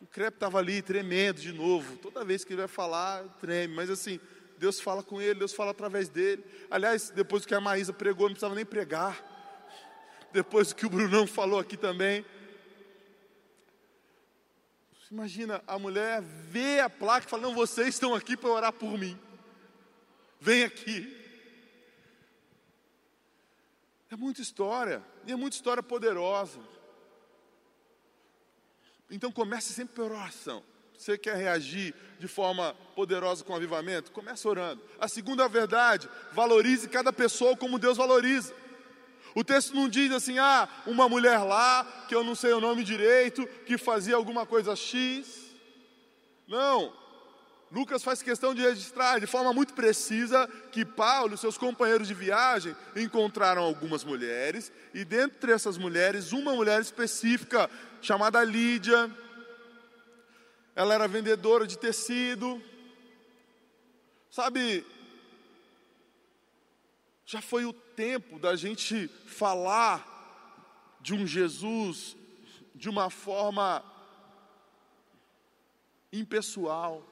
O 0.00 0.06
crepe 0.06 0.36
estava 0.36 0.58
ali 0.58 0.80
tremendo 0.80 1.40
de 1.40 1.52
novo, 1.52 1.98
toda 1.98 2.24
vez 2.24 2.44
que 2.44 2.54
ele 2.54 2.62
vai 2.62 2.68
falar, 2.68 3.24
treme, 3.38 3.74
mas 3.74 3.90
assim, 3.90 4.18
Deus 4.62 4.80
fala 4.80 5.02
com 5.02 5.20
ele, 5.20 5.40
Deus 5.40 5.52
fala 5.52 5.72
através 5.72 6.08
dele. 6.08 6.44
Aliás, 6.70 7.10
depois 7.10 7.44
que 7.44 7.52
a 7.52 7.60
Maísa 7.60 7.92
pregou, 7.92 8.28
não 8.28 8.34
precisava 8.34 8.54
nem 8.54 8.64
pregar. 8.64 9.20
Depois 10.30 10.72
que 10.72 10.86
o 10.86 10.88
Brunão 10.88 11.26
falou 11.26 11.58
aqui 11.58 11.76
também. 11.76 12.24
Imagina, 15.10 15.60
a 15.66 15.76
mulher 15.80 16.22
vê 16.22 16.78
a 16.78 16.88
placa 16.88 17.26
e 17.26 17.28
fala: 17.28 17.42
Não, 17.42 17.56
vocês 17.56 17.88
estão 17.88 18.14
aqui 18.14 18.36
para 18.36 18.50
orar 18.50 18.72
por 18.72 18.96
mim. 18.96 19.18
Vem 20.40 20.62
aqui. 20.62 21.12
É 24.12 24.14
muita 24.14 24.42
história, 24.42 25.02
e 25.26 25.32
é 25.32 25.34
muita 25.34 25.56
história 25.56 25.82
poderosa. 25.82 26.60
Então 29.10 29.32
comece 29.32 29.72
sempre 29.72 29.96
pela 29.96 30.06
oração. 30.06 30.62
Você 31.02 31.18
quer 31.18 31.34
reagir 31.34 31.92
de 32.20 32.28
forma 32.28 32.76
poderosa 32.94 33.42
com 33.42 33.52
o 33.52 33.56
avivamento? 33.56 34.12
Comece 34.12 34.46
orando. 34.46 34.80
A 35.00 35.08
segunda 35.08 35.48
verdade, 35.48 36.08
valorize 36.30 36.88
cada 36.88 37.12
pessoa 37.12 37.56
como 37.56 37.76
Deus 37.76 37.96
valoriza. 37.96 38.54
O 39.34 39.42
texto 39.42 39.74
não 39.74 39.88
diz 39.88 40.12
assim, 40.12 40.38
ah, 40.38 40.68
uma 40.86 41.08
mulher 41.08 41.38
lá, 41.38 42.04
que 42.06 42.14
eu 42.14 42.22
não 42.22 42.36
sei 42.36 42.52
o 42.52 42.60
nome 42.60 42.84
direito, 42.84 43.44
que 43.66 43.76
fazia 43.76 44.14
alguma 44.14 44.46
coisa 44.46 44.76
X. 44.76 45.56
Não. 46.46 46.92
Lucas 47.72 48.04
faz 48.04 48.22
questão 48.22 48.54
de 48.54 48.62
registrar 48.62 49.18
de 49.18 49.26
forma 49.26 49.52
muito 49.52 49.74
precisa 49.74 50.48
que 50.70 50.84
Paulo 50.84 51.34
e 51.34 51.38
seus 51.38 51.58
companheiros 51.58 52.06
de 52.06 52.14
viagem 52.14 52.76
encontraram 52.94 53.62
algumas 53.62 54.04
mulheres, 54.04 54.70
e 54.94 55.04
dentre 55.04 55.50
essas 55.50 55.76
mulheres, 55.76 56.30
uma 56.30 56.54
mulher 56.54 56.80
específica 56.80 57.68
chamada 58.00 58.44
Lídia, 58.44 59.10
ela 60.74 60.94
era 60.94 61.06
vendedora 61.06 61.66
de 61.66 61.78
tecido. 61.78 62.62
Sabe, 64.30 64.86
já 67.26 67.42
foi 67.42 67.64
o 67.64 67.72
tempo 67.72 68.38
da 68.38 68.56
gente 68.56 69.08
falar 69.26 70.08
de 71.00 71.14
um 71.14 71.26
Jesus 71.26 72.16
de 72.74 72.88
uma 72.88 73.10
forma 73.10 73.84
impessoal. 76.12 77.02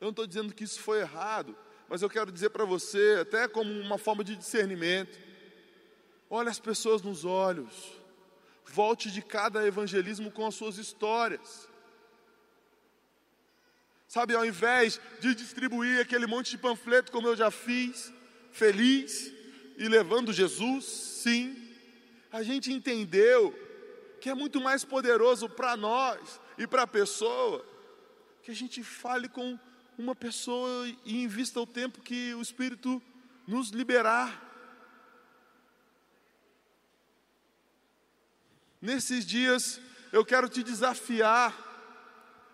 Eu 0.00 0.06
não 0.06 0.10
estou 0.10 0.26
dizendo 0.26 0.54
que 0.54 0.64
isso 0.64 0.80
foi 0.80 1.00
errado, 1.00 1.56
mas 1.88 2.02
eu 2.02 2.08
quero 2.08 2.32
dizer 2.32 2.50
para 2.50 2.64
você, 2.64 3.18
até 3.20 3.46
como 3.48 3.70
uma 3.70 3.98
forma 3.98 4.24
de 4.24 4.36
discernimento: 4.36 5.18
olhe 6.30 6.48
as 6.48 6.60
pessoas 6.60 7.02
nos 7.02 7.24
olhos, 7.24 7.92
volte 8.64 9.10
de 9.10 9.20
cada 9.20 9.66
evangelismo 9.66 10.30
com 10.30 10.46
as 10.46 10.54
suas 10.54 10.78
histórias. 10.78 11.67
Sabe, 14.08 14.34
ao 14.34 14.44
invés 14.44 14.98
de 15.20 15.34
distribuir 15.34 16.00
aquele 16.00 16.26
monte 16.26 16.52
de 16.52 16.56
panfleto 16.56 17.12
como 17.12 17.28
eu 17.28 17.36
já 17.36 17.50
fiz, 17.50 18.10
feliz 18.50 19.30
e 19.76 19.86
levando 19.86 20.32
Jesus, 20.32 20.86
sim, 20.86 21.54
a 22.32 22.42
gente 22.42 22.72
entendeu 22.72 23.52
que 24.18 24.30
é 24.30 24.34
muito 24.34 24.62
mais 24.62 24.82
poderoso 24.82 25.46
para 25.46 25.76
nós 25.76 26.40
e 26.56 26.66
para 26.66 26.84
a 26.84 26.86
pessoa 26.86 27.62
que 28.42 28.50
a 28.50 28.54
gente 28.54 28.82
fale 28.82 29.28
com 29.28 29.58
uma 29.98 30.14
pessoa 30.14 30.88
e 31.04 31.22
invista 31.22 31.60
o 31.60 31.66
tempo 31.66 32.00
que 32.00 32.32
o 32.32 32.40
Espírito 32.40 33.02
nos 33.46 33.68
liberar. 33.68 34.42
Nesses 38.80 39.26
dias 39.26 39.78
eu 40.10 40.24
quero 40.24 40.48
te 40.48 40.62
desafiar 40.62 41.67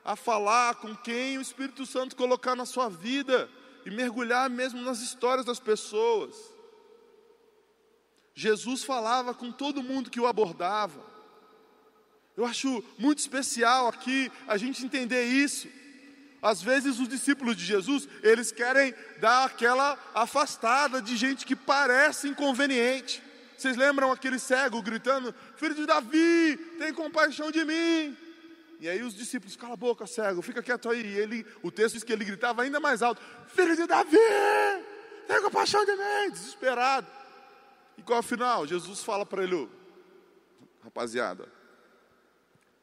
a 0.04 0.14
falar 0.14 0.74
com 0.76 0.94
quem 0.94 1.38
o 1.38 1.40
Espírito 1.40 1.86
Santo 1.86 2.14
colocar 2.14 2.54
na 2.54 2.66
sua 2.66 2.88
vida 2.88 3.48
e 3.86 3.90
mergulhar 3.90 4.50
mesmo 4.50 4.80
nas 4.82 5.00
histórias 5.00 5.46
das 5.46 5.58
pessoas. 5.58 6.36
Jesus 8.34 8.82
falava 8.82 9.32
com 9.32 9.50
todo 9.50 9.82
mundo 9.82 10.10
que 10.10 10.20
o 10.20 10.26
abordava. 10.26 11.00
Eu 12.36 12.44
acho 12.44 12.82
muito 12.98 13.20
especial 13.20 13.88
aqui 13.88 14.30
a 14.46 14.56
gente 14.56 14.84
entender 14.84 15.24
isso. 15.24 15.68
Às 16.42 16.60
vezes 16.60 16.98
os 16.98 17.08
discípulos 17.08 17.56
de 17.56 17.64
Jesus, 17.64 18.06
eles 18.22 18.52
querem 18.52 18.92
dar 19.20 19.44
aquela 19.44 19.98
afastada 20.12 21.00
de 21.00 21.16
gente 21.16 21.46
que 21.46 21.56
parece 21.56 22.28
inconveniente. 22.28 23.22
Vocês 23.56 23.76
lembram 23.76 24.12
aquele 24.12 24.38
cego 24.38 24.82
gritando: 24.82 25.34
Filho 25.56 25.74
de 25.74 25.86
Davi, 25.86 26.58
tem 26.78 26.92
compaixão 26.92 27.50
de 27.50 27.64
mim. 27.64 28.23
E 28.80 28.88
aí 28.88 29.02
os 29.02 29.14
discípulos, 29.14 29.56
cala 29.56 29.74
a 29.74 29.76
boca, 29.76 30.06
cego, 30.06 30.42
fica 30.42 30.62
quieto 30.62 30.90
aí. 30.90 31.00
E 31.00 31.18
ele, 31.18 31.46
o 31.62 31.70
texto 31.70 31.94
diz 31.94 32.04
que 32.04 32.12
ele 32.12 32.24
gritava 32.24 32.62
ainda 32.62 32.80
mais 32.80 33.02
alto: 33.02 33.20
Filho 33.48 33.76
de 33.76 33.86
Davi, 33.86 34.16
tem 35.26 35.42
compaixão 35.42 35.84
de 35.84 35.92
mim, 35.92 36.30
desesperado. 36.30 37.06
E 37.96 38.02
qual 38.02 38.18
é 38.18 38.20
o 38.20 38.22
final? 38.22 38.66
Jesus 38.66 39.02
fala 39.02 39.24
para 39.24 39.42
ele: 39.42 39.68
Rapaziada, 40.82 41.48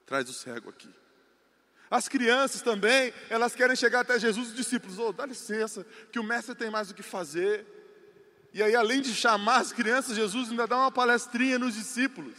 traz 0.05 0.29
o 0.29 0.33
cego 0.33 0.69
aqui. 0.69 0.89
As 1.89 2.07
crianças 2.07 2.61
também, 2.61 3.13
elas 3.29 3.53
querem 3.53 3.75
chegar 3.75 3.99
até 3.99 4.17
Jesus 4.17 4.47
os 4.47 4.55
discípulos, 4.55 4.97
oh, 4.97 5.11
dá 5.11 5.25
licença, 5.25 5.85
que 6.09 6.19
o 6.19 6.23
mestre 6.23 6.55
tem 6.55 6.69
mais 6.69 6.89
o 6.89 6.93
que 6.93 7.03
fazer. 7.03 7.67
E 8.53 8.63
aí, 8.63 8.73
além 8.73 9.01
de 9.01 9.13
chamar 9.13 9.57
as 9.57 9.73
crianças, 9.73 10.15
Jesus 10.15 10.49
ainda 10.49 10.65
dá 10.65 10.77
uma 10.77 10.91
palestrinha 10.91 11.59
nos 11.59 11.75
discípulos. 11.75 12.37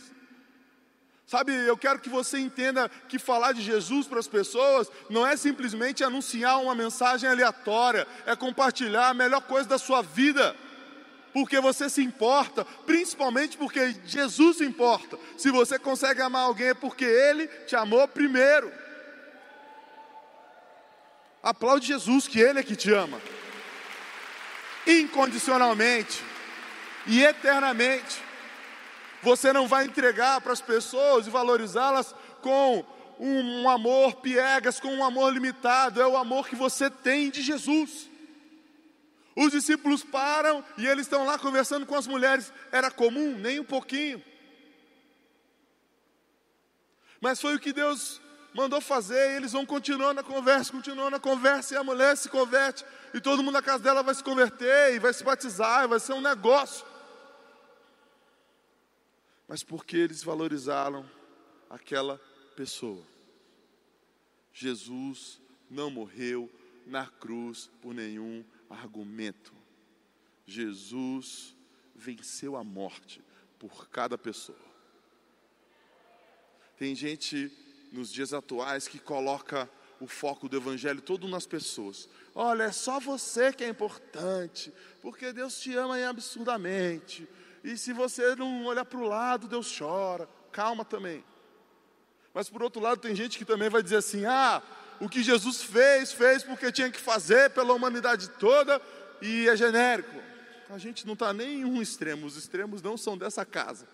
Sabe, 1.26 1.52
eu 1.66 1.76
quero 1.76 1.98
que 1.98 2.10
você 2.10 2.38
entenda 2.38 2.90
que 3.08 3.18
falar 3.18 3.52
de 3.52 3.62
Jesus 3.62 4.06
para 4.06 4.18
as 4.18 4.28
pessoas 4.28 4.90
não 5.08 5.26
é 5.26 5.36
simplesmente 5.36 6.04
anunciar 6.04 6.60
uma 6.60 6.74
mensagem 6.74 7.28
aleatória, 7.28 8.06
é 8.26 8.36
compartilhar 8.36 9.08
a 9.08 9.14
melhor 9.14 9.40
coisa 9.42 9.68
da 9.68 9.78
sua 9.78 10.02
vida, 10.02 10.54
porque 11.32 11.58
você 11.60 11.88
se 11.88 12.02
importa, 12.02 12.64
principalmente 12.84 13.56
porque 13.56 13.96
Jesus 14.04 14.58
se 14.58 14.64
importa. 14.64 15.18
Se 15.38 15.50
você 15.50 15.78
consegue 15.78 16.20
amar 16.20 16.42
alguém 16.42 16.68
é 16.68 16.74
porque 16.74 17.04
Ele 17.04 17.46
te 17.66 17.74
amou 17.74 18.06
primeiro. 18.08 18.70
Aplaude 21.42 21.86
Jesus, 21.86 22.28
que 22.28 22.38
Ele 22.38 22.60
é 22.60 22.62
que 22.62 22.76
te 22.76 22.92
ama, 22.92 23.20
incondicionalmente 24.86 26.22
e 27.06 27.24
eternamente. 27.24 28.31
Você 29.22 29.52
não 29.52 29.68
vai 29.68 29.84
entregar 29.84 30.40
para 30.40 30.52
as 30.52 30.60
pessoas 30.60 31.26
e 31.26 31.30
valorizá-las 31.30 32.14
com 32.40 32.84
um, 33.18 33.68
amor 33.70 34.16
piegas, 34.16 34.80
com 34.80 34.88
um 34.88 35.04
amor 35.04 35.32
limitado, 35.32 36.02
é 36.02 36.06
o 36.06 36.16
amor 36.16 36.48
que 36.48 36.56
você 36.56 36.90
tem 36.90 37.30
de 37.30 37.40
Jesus. 37.40 38.10
Os 39.36 39.52
discípulos 39.52 40.02
param 40.02 40.64
e 40.76 40.86
eles 40.86 41.06
estão 41.06 41.24
lá 41.24 41.38
conversando 41.38 41.86
com 41.86 41.94
as 41.94 42.06
mulheres, 42.06 42.52
era 42.72 42.90
comum? 42.90 43.36
Nem 43.38 43.60
um 43.60 43.64
pouquinho. 43.64 44.22
Mas 47.20 47.40
foi 47.40 47.54
o 47.54 47.60
que 47.60 47.72
Deus 47.72 48.20
mandou 48.52 48.80
fazer, 48.80 49.30
e 49.30 49.36
eles 49.36 49.52
vão 49.52 49.64
continuando 49.64 50.20
a 50.20 50.24
conversa, 50.24 50.72
continuando 50.72 51.16
a 51.16 51.20
conversa, 51.20 51.72
e 51.72 51.76
a 51.76 51.84
mulher 51.84 52.16
se 52.16 52.28
converte, 52.28 52.84
e 53.14 53.20
todo 53.20 53.42
mundo 53.42 53.54
na 53.54 53.62
casa 53.62 53.82
dela 53.82 54.02
vai 54.02 54.14
se 54.14 54.22
converter, 54.22 54.94
e 54.94 54.98
vai 54.98 55.12
se 55.12 55.24
batizar, 55.24 55.84
e 55.84 55.86
vai 55.86 56.00
ser 56.00 56.12
um 56.12 56.20
negócio. 56.20 56.84
Mas 59.46 59.62
porque 59.62 59.96
eles 59.96 60.22
valorizaram 60.22 61.08
aquela 61.68 62.18
pessoa. 62.56 63.04
Jesus 64.52 65.40
não 65.70 65.90
morreu 65.90 66.50
na 66.86 67.06
cruz 67.06 67.70
por 67.80 67.94
nenhum 67.94 68.44
argumento. 68.68 69.52
Jesus 70.44 71.54
venceu 71.94 72.56
a 72.56 72.64
morte 72.64 73.22
por 73.58 73.88
cada 73.88 74.18
pessoa. 74.18 74.58
Tem 76.76 76.94
gente 76.94 77.50
nos 77.92 78.12
dias 78.12 78.32
atuais 78.32 78.88
que 78.88 78.98
coloca 78.98 79.70
o 80.00 80.06
foco 80.06 80.48
do 80.48 80.56
evangelho 80.56 81.00
todo 81.00 81.28
nas 81.28 81.46
pessoas. 81.46 82.08
Olha, 82.34 82.64
é 82.64 82.72
só 82.72 82.98
você 82.98 83.52
que 83.52 83.62
é 83.62 83.68
importante, 83.68 84.72
porque 85.00 85.32
Deus 85.32 85.60
te 85.60 85.74
ama 85.76 85.96
absurdamente. 86.04 87.28
E 87.62 87.76
se 87.76 87.92
você 87.92 88.34
não 88.34 88.64
olhar 88.66 88.84
para 88.84 88.98
o 88.98 89.06
lado, 89.06 89.46
Deus 89.46 89.76
chora. 89.76 90.28
Calma 90.50 90.84
também. 90.84 91.24
Mas 92.34 92.48
por 92.48 92.62
outro 92.62 92.80
lado, 92.80 93.00
tem 93.00 93.14
gente 93.14 93.38
que 93.38 93.44
também 93.44 93.68
vai 93.68 93.82
dizer 93.82 93.96
assim: 93.96 94.24
ah, 94.24 94.62
o 95.00 95.08
que 95.08 95.22
Jesus 95.22 95.62
fez, 95.62 96.12
fez 96.12 96.42
porque 96.42 96.72
tinha 96.72 96.90
que 96.90 96.98
fazer 96.98 97.50
pela 97.50 97.74
humanidade 97.74 98.28
toda 98.30 98.80
e 99.20 99.48
é 99.48 99.56
genérico. 99.56 100.20
A 100.70 100.78
gente 100.78 101.06
não 101.06 101.12
está 101.12 101.32
nem 101.32 101.60
em 101.60 101.64
um 101.64 101.82
extremo, 101.82 102.26
os 102.26 102.36
extremos 102.36 102.80
não 102.80 102.96
são 102.96 103.16
dessa 103.16 103.44
casa. 103.44 103.86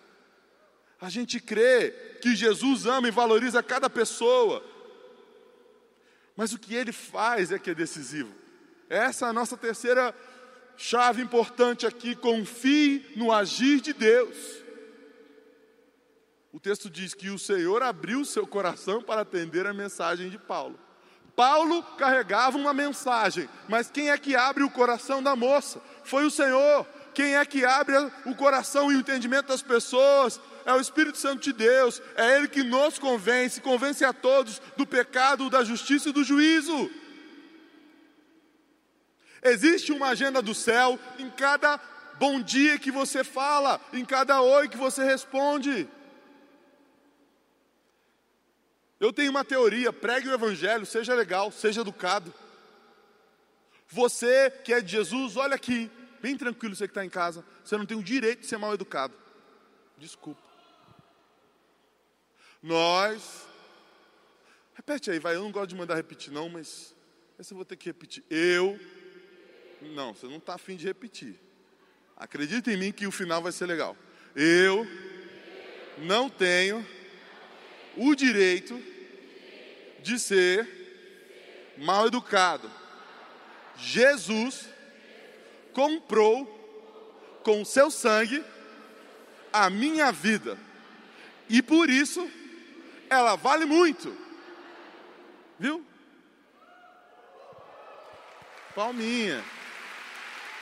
A 1.01 1.09
gente 1.09 1.39
crê 1.39 1.91
que 2.21 2.35
Jesus 2.35 2.85
ama 2.85 3.07
e 3.07 3.11
valoriza 3.11 3.63
cada 3.63 3.89
pessoa, 3.89 4.63
mas 6.35 6.53
o 6.53 6.59
que 6.59 6.75
ele 6.75 6.91
faz 6.91 7.51
é 7.51 7.59
que 7.59 7.69
é 7.69 7.75
decisivo. 7.75 8.33
Essa 8.89 9.27
é 9.27 9.29
a 9.29 9.33
nossa 9.33 9.55
terceira 9.55 10.15
chave 10.79 11.21
importante 11.21 11.85
aqui: 11.85 12.15
confie 12.15 13.05
no 13.15 13.31
agir 13.31 13.81
de 13.81 13.93
Deus. 13.93 14.35
O 16.51 16.59
texto 16.59 16.89
diz 16.89 17.13
que 17.13 17.29
o 17.29 17.37
Senhor 17.37 17.83
abriu 17.83 18.25
seu 18.25 18.47
coração 18.47 19.03
para 19.03 19.21
atender 19.21 19.67
a 19.67 19.73
mensagem 19.73 20.29
de 20.29 20.39
Paulo. 20.39 20.79
Paulo 21.35 21.83
carregava 21.97 22.57
uma 22.57 22.73
mensagem, 22.73 23.47
mas 23.67 23.91
quem 23.91 24.09
é 24.09 24.17
que 24.17 24.35
abre 24.35 24.63
o 24.63 24.69
coração 24.69 25.21
da 25.21 25.35
moça? 25.35 25.79
Foi 26.03 26.25
o 26.25 26.31
Senhor. 26.31 26.87
Quem 27.13 27.35
é 27.35 27.45
que 27.45 27.65
abre 27.65 27.95
o 28.25 28.35
coração 28.35 28.91
e 28.91 28.95
o 28.95 28.99
entendimento 28.99 29.47
das 29.47 29.61
pessoas? 29.61 30.39
é 30.65 30.73
o 30.73 30.79
Espírito 30.79 31.17
Santo 31.17 31.41
de 31.41 31.51
Deus, 31.51 32.01
é 32.15 32.37
Ele 32.37 32.47
que 32.47 32.63
nos 32.63 32.99
convence, 32.99 33.59
convence 33.59 34.05
a 34.05 34.13
todos 34.13 34.61
do 34.77 34.85
pecado, 34.85 35.49
da 35.49 35.63
justiça 35.63 36.09
e 36.09 36.13
do 36.13 36.23
juízo. 36.23 36.91
Existe 39.43 39.91
uma 39.91 40.09
agenda 40.09 40.41
do 40.41 40.53
céu 40.53 40.99
em 41.17 41.29
cada 41.29 41.79
bom 42.17 42.41
dia 42.41 42.77
que 42.77 42.91
você 42.91 43.23
fala, 43.23 43.79
em 43.93 44.03
cada 44.03 44.41
oi 44.41 44.67
que 44.67 44.77
você 44.77 45.03
responde. 45.03 45.87
Eu 48.99 49.13
tenho 49.13 49.31
uma 49.31 49.45
teoria: 49.45 49.93
pregue 49.93 50.27
o 50.27 50.33
Evangelho, 50.33 50.85
seja 50.85 51.13
legal, 51.15 51.51
seja 51.51 51.81
educado. 51.81 52.33
Você 53.87 54.51
que 54.51 54.73
é 54.73 54.81
de 54.81 54.91
Jesus, 54.91 55.37
olha 55.37 55.55
aqui, 55.55 55.89
bem 56.21 56.37
tranquilo 56.37 56.75
você 56.75 56.87
que 56.87 56.91
está 56.91 57.03
em 57.03 57.09
casa, 57.09 57.43
você 57.63 57.77
não 57.77 57.85
tem 57.85 57.97
o 57.97 58.03
direito 58.03 58.41
de 58.41 58.45
ser 58.45 58.57
mal 58.57 58.73
educado. 58.73 59.13
Desculpa. 59.97 60.41
Nós. 62.61 63.47
Repete 64.73 65.11
aí, 65.11 65.19
vai. 65.19 65.35
Eu 65.35 65.43
não 65.43 65.51
gosto 65.51 65.69
de 65.69 65.75
mandar 65.75 65.95
repetir, 65.95 66.31
não, 66.31 66.49
mas 66.49 66.95
essa 67.37 67.53
eu 67.53 67.55
vou 67.55 67.65
ter 67.65 67.77
que 67.77 67.89
repetir. 67.89 68.23
Eu. 68.29 68.79
Não, 69.81 70.13
você 70.13 70.27
não 70.27 70.37
está 70.37 70.55
afim 70.55 70.75
de 70.75 70.85
repetir. 70.85 71.39
Acredita 72.15 72.71
em 72.71 72.77
mim 72.77 72.91
que 72.91 73.07
o 73.07 73.11
final 73.11 73.41
vai 73.41 73.51
ser 73.51 73.65
legal. 73.65 73.95
Eu 74.35 74.85
não 75.97 76.29
tenho 76.29 76.85
o 77.95 78.13
direito 78.13 78.81
de 80.01 80.19
ser 80.19 80.67
mal 81.77 82.07
educado. 82.07 82.69
Jesus 83.77 84.67
comprou 85.73 86.45
com 87.43 87.63
seu 87.63 87.89
sangue 87.89 88.43
a 89.51 89.69
minha 89.69 90.11
vida. 90.11 90.57
E 91.49 91.61
por 91.61 91.89
isso 91.89 92.29
ela 93.09 93.35
vale 93.35 93.65
muito. 93.65 94.15
Viu? 95.57 95.85
Palminha. 98.75 99.43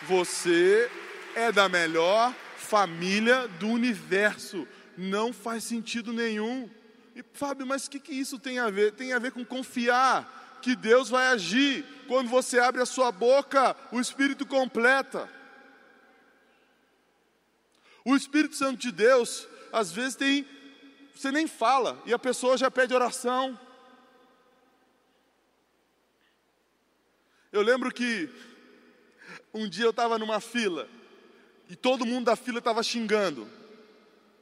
Você 0.04 0.90
é 1.36 1.52
da 1.52 1.68
melhor 1.68 2.34
família 2.58 3.48
do 3.48 3.68
universo. 3.68 4.68
Não 4.98 5.32
faz 5.32 5.64
sentido 5.64 6.14
nenhum. 6.14 6.70
E 7.16 7.24
Fábio, 7.34 7.66
mas 7.66 7.86
o 7.86 7.90
que, 7.90 8.00
que 8.00 8.14
isso 8.14 8.38
tem 8.38 8.60
a 8.60 8.70
ver? 8.70 8.94
Tem 8.94 9.14
a 9.14 9.20
ver 9.20 9.32
com 9.32 9.44
confiar 9.46 10.60
que 10.62 10.76
Deus 10.76 11.10
vai 11.10 11.28
agir. 11.28 11.86
Quando 12.08 12.30
você 12.30 12.60
abre 12.60 12.82
a 12.82 12.86
sua 12.86 13.12
boca, 13.12 13.76
o 13.92 14.00
Espírito 14.00 14.46
completa. 14.46 15.30
O 18.06 18.16
Espírito 18.16 18.56
Santo 18.56 18.80
de 18.80 18.92
Deus, 18.92 19.48
às 19.72 19.92
vezes, 19.92 20.16
tem 20.16 20.48
você 21.18 21.32
nem 21.32 21.48
fala 21.48 22.00
e 22.06 22.14
a 22.14 22.20
pessoa 22.20 22.56
já 22.56 22.70
pede 22.70 22.94
oração. 22.94 23.60
Eu 27.52 27.64
lembro 27.64 27.92
que 27.92 28.30
um 29.54 29.68
dia 29.68 29.86
eu 29.86 29.90
estava 29.92 30.18
numa 30.18 30.40
fila 30.40 30.88
e 31.70 31.76
todo 31.76 32.06
mundo 32.06 32.26
da 32.26 32.36
fila 32.36 32.60
estava 32.60 32.82
xingando. 32.84 33.48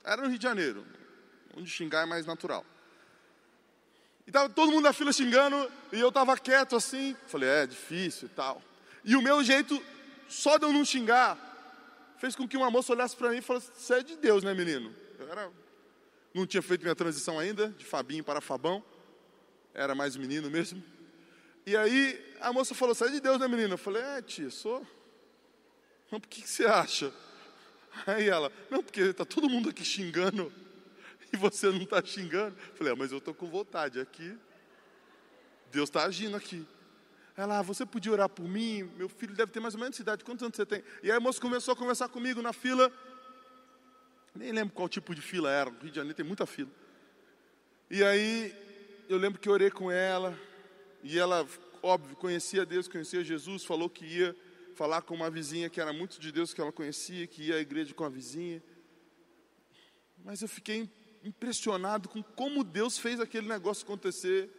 Era 0.04 0.22
no 0.22 0.30
Rio 0.30 0.38
de 0.38 0.44
Janeiro, 0.44 0.86
onde 1.56 1.70
xingar 1.70 2.04
é 2.04 2.06
mais 2.06 2.26
natural. 2.26 2.66
E 4.26 4.30
estava 4.30 4.50
todo 4.50 4.72
mundo 4.72 4.84
da 4.84 4.94
fila 4.94 5.14
xingando 5.14 5.72
e 5.92 6.00
eu 6.00 6.10
estava 6.10 6.38
quieto 6.38 6.76
assim. 6.76 7.16
Falei, 7.28 7.50
é 7.50 7.68
difícil 7.68 8.28
e 8.28 8.30
tal. 8.30 8.62
E 9.04 9.16
o 9.16 9.22
meu 9.22 9.44
jeito, 9.44 9.82
só 10.28 10.58
de 10.58 10.66
eu 10.66 10.74
não 10.74 10.84
xingar, 10.84 11.38
fez 12.18 12.36
com 12.36 12.48
que 12.48 12.58
uma 12.58 12.72
moça 12.72 12.94
olhasse 12.94 13.16
para 13.16 13.30
mim 13.30 13.38
e 13.38 13.42
falasse: 13.42 13.72
Você 13.76 13.96
é 13.96 14.04
de 14.04 14.16
Deus, 14.16 14.44
né, 14.44 14.54
menino? 14.54 14.94
Eu 15.20 15.32
era 15.32 15.52
não 16.36 16.46
tinha 16.46 16.62
feito 16.62 16.82
minha 16.82 16.96
transição 16.96 17.40
ainda, 17.40 17.70
de 17.70 17.86
Fabinho 17.86 18.22
para 18.22 18.42
Fabão, 18.42 18.84
era 19.74 19.96
mais 19.96 20.18
menino 20.18 20.52
mesmo. 20.52 20.84
E 21.66 21.76
aí 21.76 22.36
a 22.42 22.54
moça 22.54 22.76
falou: 22.76 22.94
Sai 22.94 23.10
de 23.10 23.20
Deus, 23.20 23.40
né, 23.40 23.48
menina? 23.48 23.74
Eu 23.74 23.78
falei: 23.78 24.02
É, 24.02 24.22
tia, 24.22 24.50
sou. 24.50 24.86
Não, 26.12 26.20
por 26.20 26.28
que, 26.30 26.42
que 26.42 26.50
você 26.50 26.66
acha? 26.66 27.12
Aí 28.06 28.30
ela: 28.30 28.52
Não, 28.70 28.84
porque 28.84 29.02
está 29.02 29.26
todo 29.26 29.50
mundo 29.50 29.70
aqui 29.70 29.84
xingando 29.84 30.54
e 31.34 31.38
você 31.38 31.68
não 31.72 31.82
está 31.82 32.04
xingando. 32.04 32.56
Eu 32.70 32.76
falei: 32.76 32.94
ah, 32.94 32.96
Mas 32.96 33.12
eu 33.12 33.18
estou 33.18 33.34
com 33.34 33.50
vontade 33.50 34.00
aqui. 34.00 34.38
Deus 35.72 35.90
está 35.90 36.06
agindo 36.06 36.38
aqui. 36.38 36.66
Ela, 37.36 37.60
ah, 37.60 37.62
você 37.62 37.86
podia 37.86 38.12
orar 38.12 38.30
por 38.30 38.48
mim? 38.48 38.84
Meu 38.96 39.10
filho 39.10 39.36
deve 39.36 39.52
ter 39.52 39.60
mais 39.60 39.74
ou 39.74 39.80
menos 39.80 40.00
idade. 40.00 40.24
Quantos 40.24 40.42
anos 40.44 40.56
você 40.56 40.66
tem? 40.66 40.84
E 41.04 41.12
aí 41.12 41.18
a 41.18 41.20
moça 41.20 41.42
começou 41.42 41.74
a 41.74 41.76
conversar 41.76 42.08
comigo 42.08 42.42
na 42.42 42.54
fila. 42.54 42.90
Nem 44.34 44.52
lembro 44.52 44.74
qual 44.74 44.88
tipo 44.88 45.14
de 45.14 45.22
fila 45.22 45.50
era. 45.52 45.70
No 45.70 45.80
Rio 45.80 45.90
de 45.90 45.96
Janeiro 45.96 46.16
tem 46.16 46.26
muita 46.26 46.46
fila. 46.46 46.70
E 47.90 48.04
aí 48.04 48.56
eu 49.10 49.18
lembro 49.18 49.40
que 49.40 49.50
orei 49.50 49.70
com 49.70 49.92
ela. 49.92 50.38
E 51.08 51.20
ela, 51.20 51.48
óbvio, 51.84 52.16
conhecia 52.16 52.66
Deus, 52.66 52.88
conhecia 52.88 53.24
Jesus. 53.24 53.64
Falou 53.64 53.88
que 53.88 54.04
ia 54.04 54.36
falar 54.74 55.04
com 55.04 55.14
uma 55.14 55.30
vizinha 55.30 55.70
que 55.70 55.80
era 55.80 55.94
muito 55.94 56.20
de 56.20 56.32
Deus 56.32 56.52
que 56.52 56.60
ela 56.60 56.72
conhecia, 56.72 57.28
que 57.28 57.44
ia 57.44 57.58
à 57.58 57.60
igreja 57.60 57.94
com 57.94 58.04
a 58.04 58.10
vizinha. 58.10 58.62
Mas 60.24 60.42
eu 60.42 60.48
fiquei 60.48 60.90
impressionado 61.24 62.10
com 62.10 62.24
como 62.24 62.64
Deus 62.64 62.98
fez 62.98 63.20
aquele 63.20 63.48
negócio 63.48 63.84
acontecer. 63.84 64.50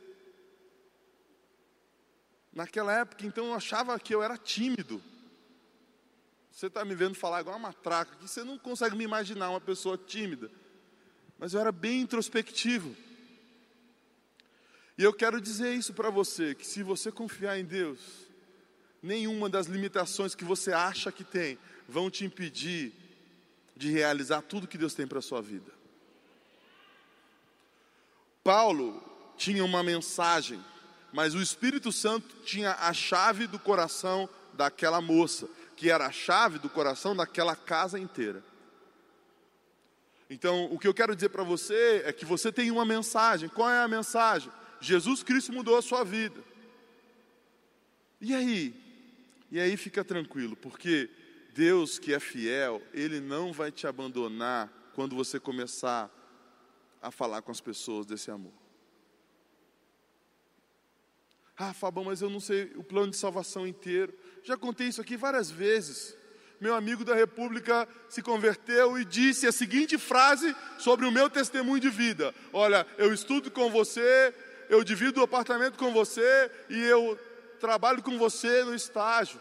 Naquela 2.52 2.92
época, 2.96 3.26
então, 3.26 3.46
eu 3.46 3.54
achava 3.54 3.98
que 3.98 4.14
eu 4.14 4.22
era 4.22 4.38
tímido. 4.38 5.02
Você 6.52 6.68
está 6.68 6.84
me 6.84 6.94
vendo 6.94 7.16
falar 7.16 7.40
igual 7.40 7.56
uma 7.56 7.70
matraca, 7.70 8.14
que 8.14 8.28
você 8.28 8.44
não 8.44 8.56
consegue 8.56 8.94
me 8.94 9.02
imaginar 9.02 9.50
uma 9.50 9.60
pessoa 9.60 9.98
tímida. 9.98 10.48
Mas 11.40 11.54
eu 11.54 11.60
era 11.60 11.72
bem 11.72 12.02
introspectivo. 12.02 12.94
E 14.98 15.02
eu 15.02 15.12
quero 15.12 15.40
dizer 15.40 15.74
isso 15.74 15.92
para 15.92 16.10
você: 16.10 16.54
que 16.54 16.66
se 16.66 16.82
você 16.82 17.12
confiar 17.12 17.58
em 17.58 17.64
Deus, 17.64 17.98
nenhuma 19.02 19.48
das 19.48 19.66
limitações 19.66 20.34
que 20.34 20.44
você 20.44 20.72
acha 20.72 21.12
que 21.12 21.24
tem 21.24 21.58
vão 21.88 22.10
te 22.10 22.24
impedir 22.24 22.92
de 23.76 23.90
realizar 23.90 24.42
tudo 24.42 24.66
que 24.66 24.78
Deus 24.78 24.94
tem 24.94 25.06
para 25.06 25.18
a 25.18 25.22
sua 25.22 25.42
vida. 25.42 25.70
Paulo 28.42 29.02
tinha 29.36 29.64
uma 29.64 29.82
mensagem 29.82 30.62
mas 31.16 31.34
o 31.34 31.40
Espírito 31.40 31.90
Santo 31.90 32.36
tinha 32.44 32.72
a 32.72 32.92
chave 32.92 33.46
do 33.46 33.58
coração 33.58 34.28
daquela 34.52 35.00
moça, 35.00 35.48
que 35.74 35.90
era 35.90 36.04
a 36.04 36.12
chave 36.12 36.58
do 36.58 36.68
coração 36.68 37.16
daquela 37.16 37.56
casa 37.56 37.98
inteira. 37.98 38.44
Então, 40.28 40.66
o 40.70 40.78
que 40.78 40.86
eu 40.86 40.92
quero 40.92 41.14
dizer 41.14 41.30
para 41.30 41.42
você 41.42 42.02
é 42.04 42.12
que 42.12 42.26
você 42.26 42.52
tem 42.52 42.70
uma 42.70 42.84
mensagem. 42.84 43.48
Qual 43.48 43.70
é 43.70 43.82
a 43.82 43.88
mensagem? 43.88 44.52
Jesus 44.80 45.22
Cristo 45.22 45.52
mudou 45.52 45.76
a 45.76 45.82
sua 45.82 46.04
vida. 46.04 46.42
E 48.20 48.34
aí? 48.34 48.74
E 49.50 49.60
aí 49.60 49.76
fica 49.76 50.04
tranquilo, 50.04 50.56
porque 50.56 51.08
Deus 51.54 51.98
que 51.98 52.12
é 52.12 52.20
fiel, 52.20 52.82
Ele 52.92 53.20
não 53.20 53.52
vai 53.52 53.70
te 53.70 53.86
abandonar 53.86 54.72
quando 54.94 55.14
você 55.14 55.38
começar 55.38 56.10
a 57.00 57.10
falar 57.10 57.42
com 57.42 57.52
as 57.52 57.60
pessoas 57.60 58.06
desse 58.06 58.30
amor. 58.30 58.52
Ah, 61.56 61.72
Fabão, 61.72 62.04
mas 62.04 62.20
eu 62.20 62.28
não 62.28 62.40
sei 62.40 62.72
o 62.76 62.84
plano 62.84 63.10
de 63.10 63.16
salvação 63.16 63.66
inteiro. 63.66 64.12
Já 64.42 64.56
contei 64.56 64.88
isso 64.88 65.00
aqui 65.00 65.16
várias 65.16 65.50
vezes. 65.50 66.16
Meu 66.60 66.74
amigo 66.74 67.04
da 67.04 67.14
República 67.14 67.88
se 68.08 68.22
converteu 68.22 68.98
e 68.98 69.04
disse 69.04 69.46
a 69.46 69.52
seguinte 69.52 69.96
frase 69.98 70.54
sobre 70.78 71.06
o 71.06 71.12
meu 71.12 71.30
testemunho 71.30 71.80
de 71.80 71.88
vida: 71.88 72.34
Olha, 72.52 72.86
eu 72.98 73.12
estudo 73.12 73.50
com 73.50 73.70
você, 73.70 74.34
eu 74.68 74.82
divido 74.84 75.20
o 75.20 75.24
apartamento 75.24 75.78
com 75.78 75.92
você 75.92 76.50
e 76.68 76.82
eu 76.84 77.18
trabalho 77.60 78.02
com 78.02 78.18
você 78.18 78.64
no 78.64 78.74
estágio. 78.74 79.40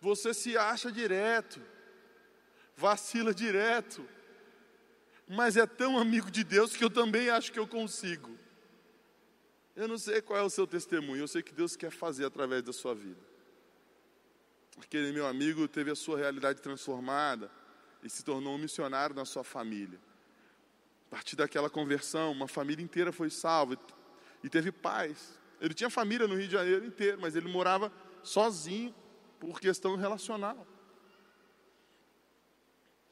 Você 0.00 0.34
se 0.34 0.56
acha 0.56 0.92
direto, 0.92 1.60
vacila 2.76 3.32
direto, 3.32 4.06
mas 5.26 5.56
é 5.56 5.66
tão 5.66 5.98
amigo 5.98 6.30
de 6.30 6.44
Deus 6.44 6.76
que 6.76 6.84
eu 6.84 6.90
também 6.90 7.30
acho 7.30 7.52
que 7.52 7.58
eu 7.58 7.66
consigo. 7.66 8.38
Eu 9.74 9.88
não 9.88 9.98
sei 9.98 10.20
qual 10.20 10.38
é 10.38 10.42
o 10.42 10.50
seu 10.50 10.66
testemunho, 10.66 11.22
eu 11.22 11.28
sei 11.28 11.42
que 11.42 11.52
Deus 11.52 11.74
quer 11.74 11.90
fazer 11.90 12.24
através 12.24 12.62
da 12.62 12.72
sua 12.72 12.94
vida. 12.94 13.20
Aquele 14.78 15.12
meu 15.12 15.26
amigo 15.26 15.66
teve 15.66 15.90
a 15.90 15.94
sua 15.94 16.18
realidade 16.18 16.60
transformada 16.60 17.50
e 18.02 18.10
se 18.10 18.24
tornou 18.24 18.54
um 18.54 18.58
missionário 18.58 19.14
na 19.14 19.24
sua 19.24 19.42
família. 19.42 19.98
Partir 21.14 21.36
daquela 21.36 21.70
conversão, 21.70 22.32
uma 22.32 22.48
família 22.48 22.82
inteira 22.82 23.12
foi 23.12 23.30
salva 23.30 23.78
e 24.42 24.48
teve 24.48 24.72
paz. 24.72 25.38
Ele 25.60 25.72
tinha 25.72 25.88
família 25.88 26.26
no 26.26 26.34
Rio 26.34 26.48
de 26.48 26.52
Janeiro 26.52 26.84
inteiro, 26.84 27.20
mas 27.20 27.36
ele 27.36 27.48
morava 27.48 27.92
sozinho 28.20 28.92
por 29.38 29.60
questão 29.60 29.94
relacional. 29.94 30.66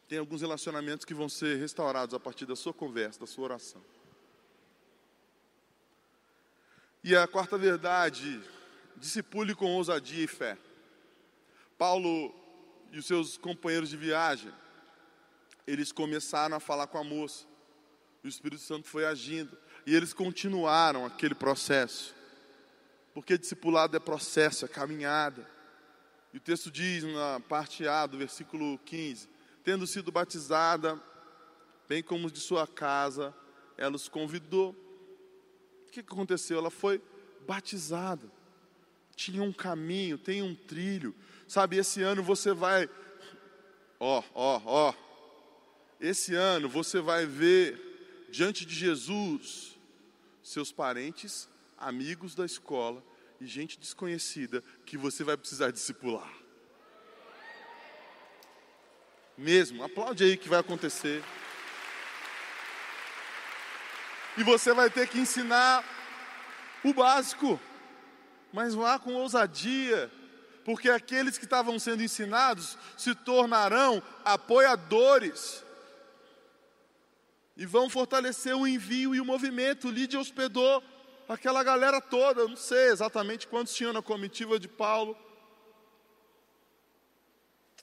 Tem 0.09 0.19
alguns 0.19 0.41
relacionamentos 0.41 1.05
que 1.05 1.15
vão 1.15 1.29
ser 1.29 1.59
restaurados 1.59 2.13
a 2.13 2.19
partir 2.19 2.45
da 2.45 2.57
sua 2.57 2.75
conversa, 2.75 3.21
da 3.21 3.27
sua 3.29 3.45
oração. 3.45 3.81
E 7.05 7.15
a 7.15 7.29
quarta 7.29 7.57
verdade, 7.57 8.43
discipule 8.97 9.55
com 9.55 9.77
ousadia 9.77 10.25
e 10.25 10.27
fé. 10.27 10.59
Paulo 11.79 12.35
e 12.91 12.99
os 12.99 13.07
seus 13.07 13.39
companheiros 13.39 13.91
de 13.91 13.97
viagem, 13.97 14.53
eles 15.69 15.93
começaram 15.93 16.57
a 16.57 16.61
falar 16.61 16.89
com 16.89 16.99
a 16.99 17.05
moça. 17.05 17.52
O 18.23 18.29
Espírito 18.29 18.63
Santo 18.63 18.87
foi 18.87 19.05
agindo 19.05 19.57
e 19.87 19.95
eles 19.95 20.13
continuaram 20.13 21.05
aquele 21.05 21.35
processo. 21.35 22.15
Porque 23.15 23.37
discipulado 23.37 23.97
é 23.97 24.01
processo, 24.01 24.65
é 24.65 24.69
caminhada. 24.69 25.47
E 26.33 26.39
o 26.39 26.41
texto 26.41 26.71
diz 26.71 27.05
na 27.05 27.41
parte 27.41 27.87
A 27.87 28.07
do 28.07 28.17
versículo 28.17 28.79
15: 28.79 29.29
Tendo 29.65 29.87
sido 29.87 30.11
batizada, 30.11 31.01
bem 31.89 32.03
como 32.03 32.31
de 32.31 32.41
sua 32.41 32.67
casa, 32.67 33.35
ela 33.77 33.97
os 33.97 34.09
convidou 34.09 34.75
que 35.93 36.01
aconteceu? 36.01 36.59
Ela 36.59 36.71
foi 36.71 37.01
batizada. 37.47 38.27
Tinha 39.15 39.43
um 39.43 39.53
caminho, 39.53 40.17
tem 40.17 40.43
um 40.43 40.55
trilho. 40.55 41.15
Sabe, 41.47 41.77
esse 41.77 42.03
ano 42.03 42.23
você 42.23 42.53
vai. 42.55 42.89
Ó, 44.01 44.23
ó, 44.35 44.61
ó. 44.65 44.95
Esse 46.01 46.35
ano 46.35 46.69
você 46.69 47.01
vai 47.01 47.27
ver 47.27 47.92
diante 48.33 48.65
de 48.65 48.75
Jesus 48.75 49.79
seus 50.43 50.73
parentes, 50.73 51.49
amigos 51.77 52.35
da 52.35 52.47
escola 52.47 53.05
e 53.39 53.47
gente 53.47 53.79
desconhecida 53.79 54.65
que 54.87 54.97
você 54.97 55.23
vai 55.23 55.37
precisar 55.37 55.71
discipular. 55.71 56.33
Mesmo, 59.37 59.85
aplaude 59.85 60.25
aí 60.25 60.37
que 60.39 60.49
vai 60.49 60.61
acontecer. 60.61 61.23
E 64.39 64.43
você 64.43 64.73
vai 64.73 64.89
ter 64.89 65.09
que 65.09 65.19
ensinar 65.19 65.85
o 66.83 66.95
básico, 66.95 67.61
mas 68.51 68.75
vá 68.75 68.99
com 68.99 69.13
ousadia, 69.13 70.11
porque 70.65 70.89
aqueles 70.89 71.37
que 71.37 71.45
estavam 71.45 71.79
sendo 71.79 72.03
ensinados 72.03 72.79
se 72.97 73.15
tornarão 73.15 74.03
apoiadores 74.25 75.63
e 77.57 77.67
vão 77.67 77.89
fortalecer 77.89 78.57
o 78.57 78.67
envio 78.67 79.15
e 79.15 79.21
o 79.21 79.25
movimento. 79.25 79.91
Lídia 79.91 80.21
hospedou 80.21 80.83
aquela 81.29 81.63
galera 81.63 82.01
toda, 82.01 82.49
não 82.49 82.57
sei 82.57 82.89
exatamente 82.89 83.47
quantos 83.47 83.75
tinham 83.75 83.93
na 83.93 84.03
comitiva 84.03 84.59
de 84.59 84.69
Paulo. 84.69 85.17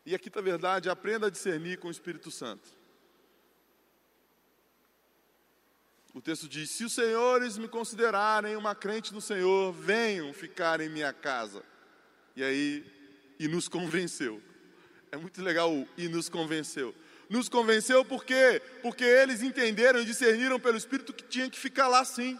E 0.06 0.16
aqui 0.16 0.28
está 0.28 0.40
a 0.40 0.44
verdade, 0.44 0.90
aprenda 0.90 1.28
a 1.28 1.30
discernir 1.30 1.78
com 1.78 1.88
o 1.88 1.92
Espírito 1.92 2.32
Santo. 2.32 2.68
O 6.14 6.22
texto 6.22 6.48
diz: 6.48 6.72
Se 6.72 6.84
os 6.84 6.94
senhores 6.94 7.58
me 7.58 7.68
considerarem 7.68 8.56
uma 8.56 8.74
crente 8.74 9.14
do 9.14 9.22
Senhor, 9.22 9.72
venham 9.72 10.34
ficar 10.34 10.82
em 10.82 10.90
minha 10.90 11.14
casa. 11.14 11.64
E 12.36 12.44
aí, 12.44 12.86
e 13.40 13.48
nos 13.48 13.68
convenceu. 13.68 14.42
É 15.12 15.18
muito 15.18 15.42
legal 15.42 15.74
o 15.74 15.88
e 15.98 16.08
nos 16.08 16.28
convenceu. 16.28 16.96
Nos 17.30 17.48
convenceu 17.48 18.04
por 18.04 18.26
quê? 18.26 18.60
Porque 18.82 19.04
eles 19.04 19.44
entenderam 19.44 20.02
e 20.02 20.06
discerniram 20.06 20.60
pelo 20.60 20.78
Espírito 20.78 21.14
que 21.14 21.24
tinha 21.24 21.50
que 21.50 21.60
ficar 21.60 21.88
lá 21.88 22.04
sim. 22.04 22.40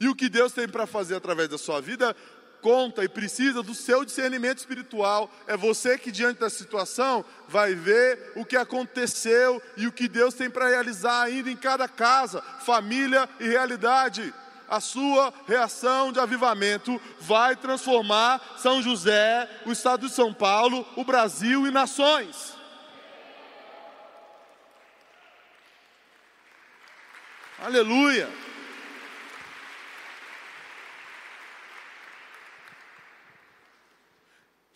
E 0.00 0.08
o 0.08 0.14
que 0.14 0.28
Deus 0.28 0.52
tem 0.52 0.68
para 0.68 0.86
fazer 0.86 1.14
através 1.14 1.48
da 1.48 1.58
sua 1.58 1.80
vida 1.80 2.14
conta 2.60 3.04
e 3.04 3.08
precisa 3.08 3.62
do 3.62 3.74
seu 3.74 4.04
discernimento 4.04 4.58
espiritual. 4.58 5.30
É 5.46 5.56
você 5.56 5.96
que, 5.96 6.10
diante 6.10 6.40
da 6.40 6.50
situação, 6.50 7.24
vai 7.48 7.74
ver 7.74 8.32
o 8.36 8.44
que 8.44 8.56
aconteceu 8.56 9.62
e 9.76 9.86
o 9.86 9.92
que 9.92 10.08
Deus 10.08 10.34
tem 10.34 10.50
para 10.50 10.68
realizar 10.68 11.22
ainda 11.22 11.50
em 11.50 11.56
cada 11.56 11.88
casa, 11.88 12.42
família 12.64 13.28
e 13.40 13.48
realidade 13.48 14.34
a 14.68 14.80
sua 14.80 15.32
reação 15.46 16.12
de 16.12 16.20
avivamento 16.20 17.00
vai 17.20 17.56
transformar 17.56 18.56
São 18.58 18.82
José, 18.82 19.48
o 19.64 19.72
estado 19.72 20.06
de 20.06 20.14
São 20.14 20.32
Paulo, 20.32 20.86
o 20.96 21.04
Brasil 21.04 21.66
e 21.66 21.70
nações. 21.70 22.56
Aleluia! 27.58 28.28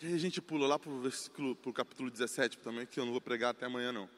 E 0.01 0.07
aí 0.07 0.13
a 0.13 0.17
gente 0.17 0.41
pula 0.41 0.67
lá 0.67 0.77
para 0.77 0.91
o 0.91 0.99
versículo, 0.99 1.55
para 1.55 1.69
o 1.69 1.73
capítulo 1.73 2.11
17 2.11 2.57
também, 2.57 2.85
que 2.85 2.99
eu 2.99 3.05
não 3.05 3.13
vou 3.13 3.21
pregar 3.21 3.51
até 3.51 3.65
amanhã 3.65 3.93
não. 3.93 4.09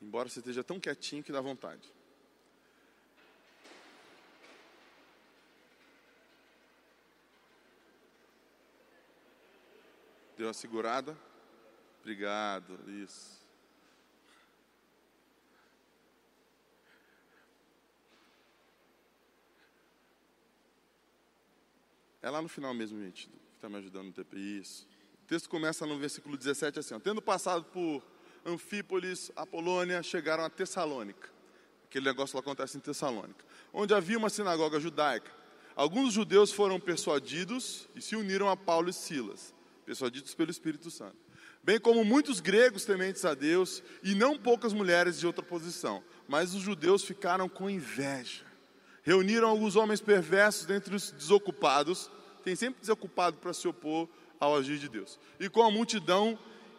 Embora 0.00 0.30
você 0.30 0.38
esteja 0.38 0.64
tão 0.64 0.80
quietinho 0.80 1.22
que 1.22 1.30
dá 1.30 1.42
vontade. 1.42 1.92
Deu 10.40 10.46
uma 10.46 10.54
segurada? 10.54 11.14
Obrigado, 12.00 12.78
isso. 12.88 13.46
É 22.22 22.30
lá 22.30 22.40
no 22.40 22.48
final 22.48 22.72
mesmo, 22.72 22.98
gente, 23.02 23.28
que 23.28 23.56
está 23.56 23.68
me 23.68 23.76
ajudando 23.76 24.06
no 24.06 24.12
TP. 24.14 24.38
Isso. 24.38 24.88
O 25.24 25.26
texto 25.26 25.46
começa 25.50 25.84
no 25.84 25.98
versículo 25.98 26.38
17 26.38 26.78
assim: 26.78 26.94
ó, 26.94 26.98
Tendo 26.98 27.20
passado 27.20 27.64
por 27.64 28.02
Anfípolis, 28.42 29.30
Apolônia, 29.36 30.02
chegaram 30.02 30.42
a 30.42 30.48
Tessalônica. 30.48 31.28
Aquele 31.84 32.06
negócio 32.06 32.34
lá 32.34 32.40
acontece 32.40 32.78
em 32.78 32.80
Tessalônica, 32.80 33.44
onde 33.74 33.92
havia 33.92 34.16
uma 34.16 34.30
sinagoga 34.30 34.80
judaica. 34.80 35.30
Alguns 35.76 36.14
judeus 36.14 36.50
foram 36.50 36.80
persuadidos 36.80 37.86
e 37.94 38.00
se 38.00 38.16
uniram 38.16 38.48
a 38.48 38.56
Paulo 38.56 38.88
e 38.88 38.92
Silas, 38.94 39.54
persuadidos 39.90 40.34
pelo 40.34 40.50
Espírito 40.50 40.90
Santo. 40.90 41.16
Bem 41.62 41.80
como 41.80 42.04
muitos 42.04 42.40
gregos 42.40 42.84
tementes 42.84 43.24
a 43.24 43.34
Deus 43.34 43.82
e 44.02 44.14
não 44.14 44.38
poucas 44.38 44.72
mulheres 44.72 45.18
de 45.18 45.26
outra 45.26 45.44
posição. 45.44 46.02
Mas 46.28 46.54
os 46.54 46.62
judeus 46.62 47.04
ficaram 47.04 47.48
com 47.48 47.68
inveja 47.68 48.50
reuniram 49.02 49.48
alguns 49.48 49.76
homens 49.76 50.00
perversos 50.00 50.66
dentre 50.66 50.94
os 50.94 51.10
desocupados, 51.10 52.10
tem 52.44 52.54
sempre 52.54 52.80
desocupado 52.80 53.36
para 53.38 53.52
se 53.52 53.66
opor 53.66 54.08
ao 54.38 54.56
agir 54.56 54.78
de 54.78 54.88
Deus. 54.88 55.18
E 55.38 55.48
com 55.48 55.62
a 55.62 55.70
multidão 55.70 56.38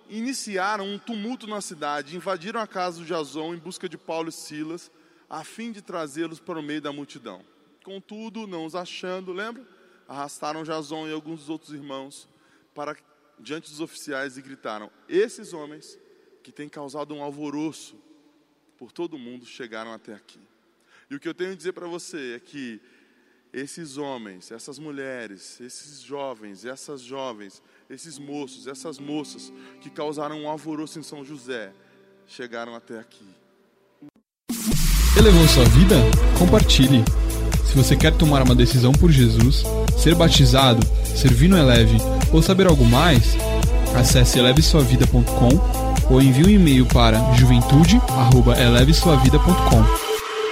iniciaram 0.09 0.85
um 0.85 0.97
tumulto 0.97 1.47
na 1.47 1.61
cidade, 1.61 2.15
invadiram 2.15 2.59
a 2.59 2.67
casa 2.67 3.01
de 3.01 3.07
Jason 3.07 3.53
em 3.53 3.57
busca 3.57 3.87
de 3.87 3.97
Paulo 3.97 4.29
e 4.29 4.31
Silas, 4.31 4.91
a 5.29 5.43
fim 5.43 5.71
de 5.71 5.81
trazê-los 5.81 6.39
para 6.39 6.59
o 6.59 6.63
meio 6.63 6.81
da 6.81 6.91
multidão. 6.91 7.41
Contudo, 7.83 8.45
não 8.47 8.65
os 8.65 8.75
achando, 8.75 9.31
lembra? 9.31 9.65
Arrastaram 10.07 10.63
Jason 10.63 11.07
e 11.07 11.13
alguns 11.13 11.41
dos 11.41 11.49
outros 11.49 11.73
irmãos 11.73 12.27
para 12.73 12.95
diante 13.39 13.69
dos 13.69 13.79
oficiais 13.79 14.37
e 14.37 14.41
gritaram: 14.41 14.89
Esses 15.07 15.53
homens 15.53 15.97
que 16.43 16.51
têm 16.51 16.69
causado 16.69 17.13
um 17.13 17.23
alvoroço 17.23 17.95
por 18.77 18.91
todo 18.91 19.17
mundo 19.17 19.45
chegaram 19.45 19.93
até 19.93 20.13
aqui. 20.13 20.39
E 21.09 21.15
o 21.15 21.19
que 21.19 21.27
eu 21.27 21.33
tenho 21.33 21.51
a 21.51 21.55
dizer 21.55 21.73
para 21.73 21.87
você 21.87 22.35
é 22.35 22.39
que 22.39 22.81
esses 23.53 23.97
homens, 23.97 24.49
essas 24.51 24.79
mulheres, 24.79 25.59
esses 25.59 26.01
jovens, 26.01 26.63
essas 26.63 27.01
jovens, 27.01 27.61
esses 27.89 28.17
moços, 28.17 28.65
essas 28.65 28.97
moças 28.97 29.51
que 29.81 29.89
causaram 29.89 30.41
um 30.41 30.49
alvoroço 30.49 30.97
em 30.97 31.03
São 31.03 31.25
José, 31.25 31.73
chegaram 32.25 32.75
até 32.75 32.97
aqui. 32.97 33.27
Elevou 35.17 35.45
sua 35.49 35.65
vida? 35.65 35.95
Compartilhe. 36.39 37.03
Se 37.69 37.75
você 37.75 37.95
quer 37.95 38.17
tomar 38.17 38.41
uma 38.43 38.55
decisão 38.55 38.93
por 38.93 39.11
Jesus, 39.11 39.63
ser 40.01 40.15
batizado, 40.15 40.81
servir 41.05 41.49
no 41.49 41.57
Eleve 41.57 41.97
ou 42.31 42.41
saber 42.41 42.67
algo 42.67 42.85
mais, 42.85 43.35
acesse 43.95 44.39
elevesuavida.com 44.39 45.49
ou 46.09 46.21
envie 46.21 46.45
um 46.45 46.49
e-mail 46.49 46.85
para 46.85 47.19
juventude@elevesuavida.com. 47.33 49.83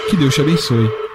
Que 0.09 0.17
Deus 0.17 0.33
te 0.33 0.41
abençoe. 0.41 1.08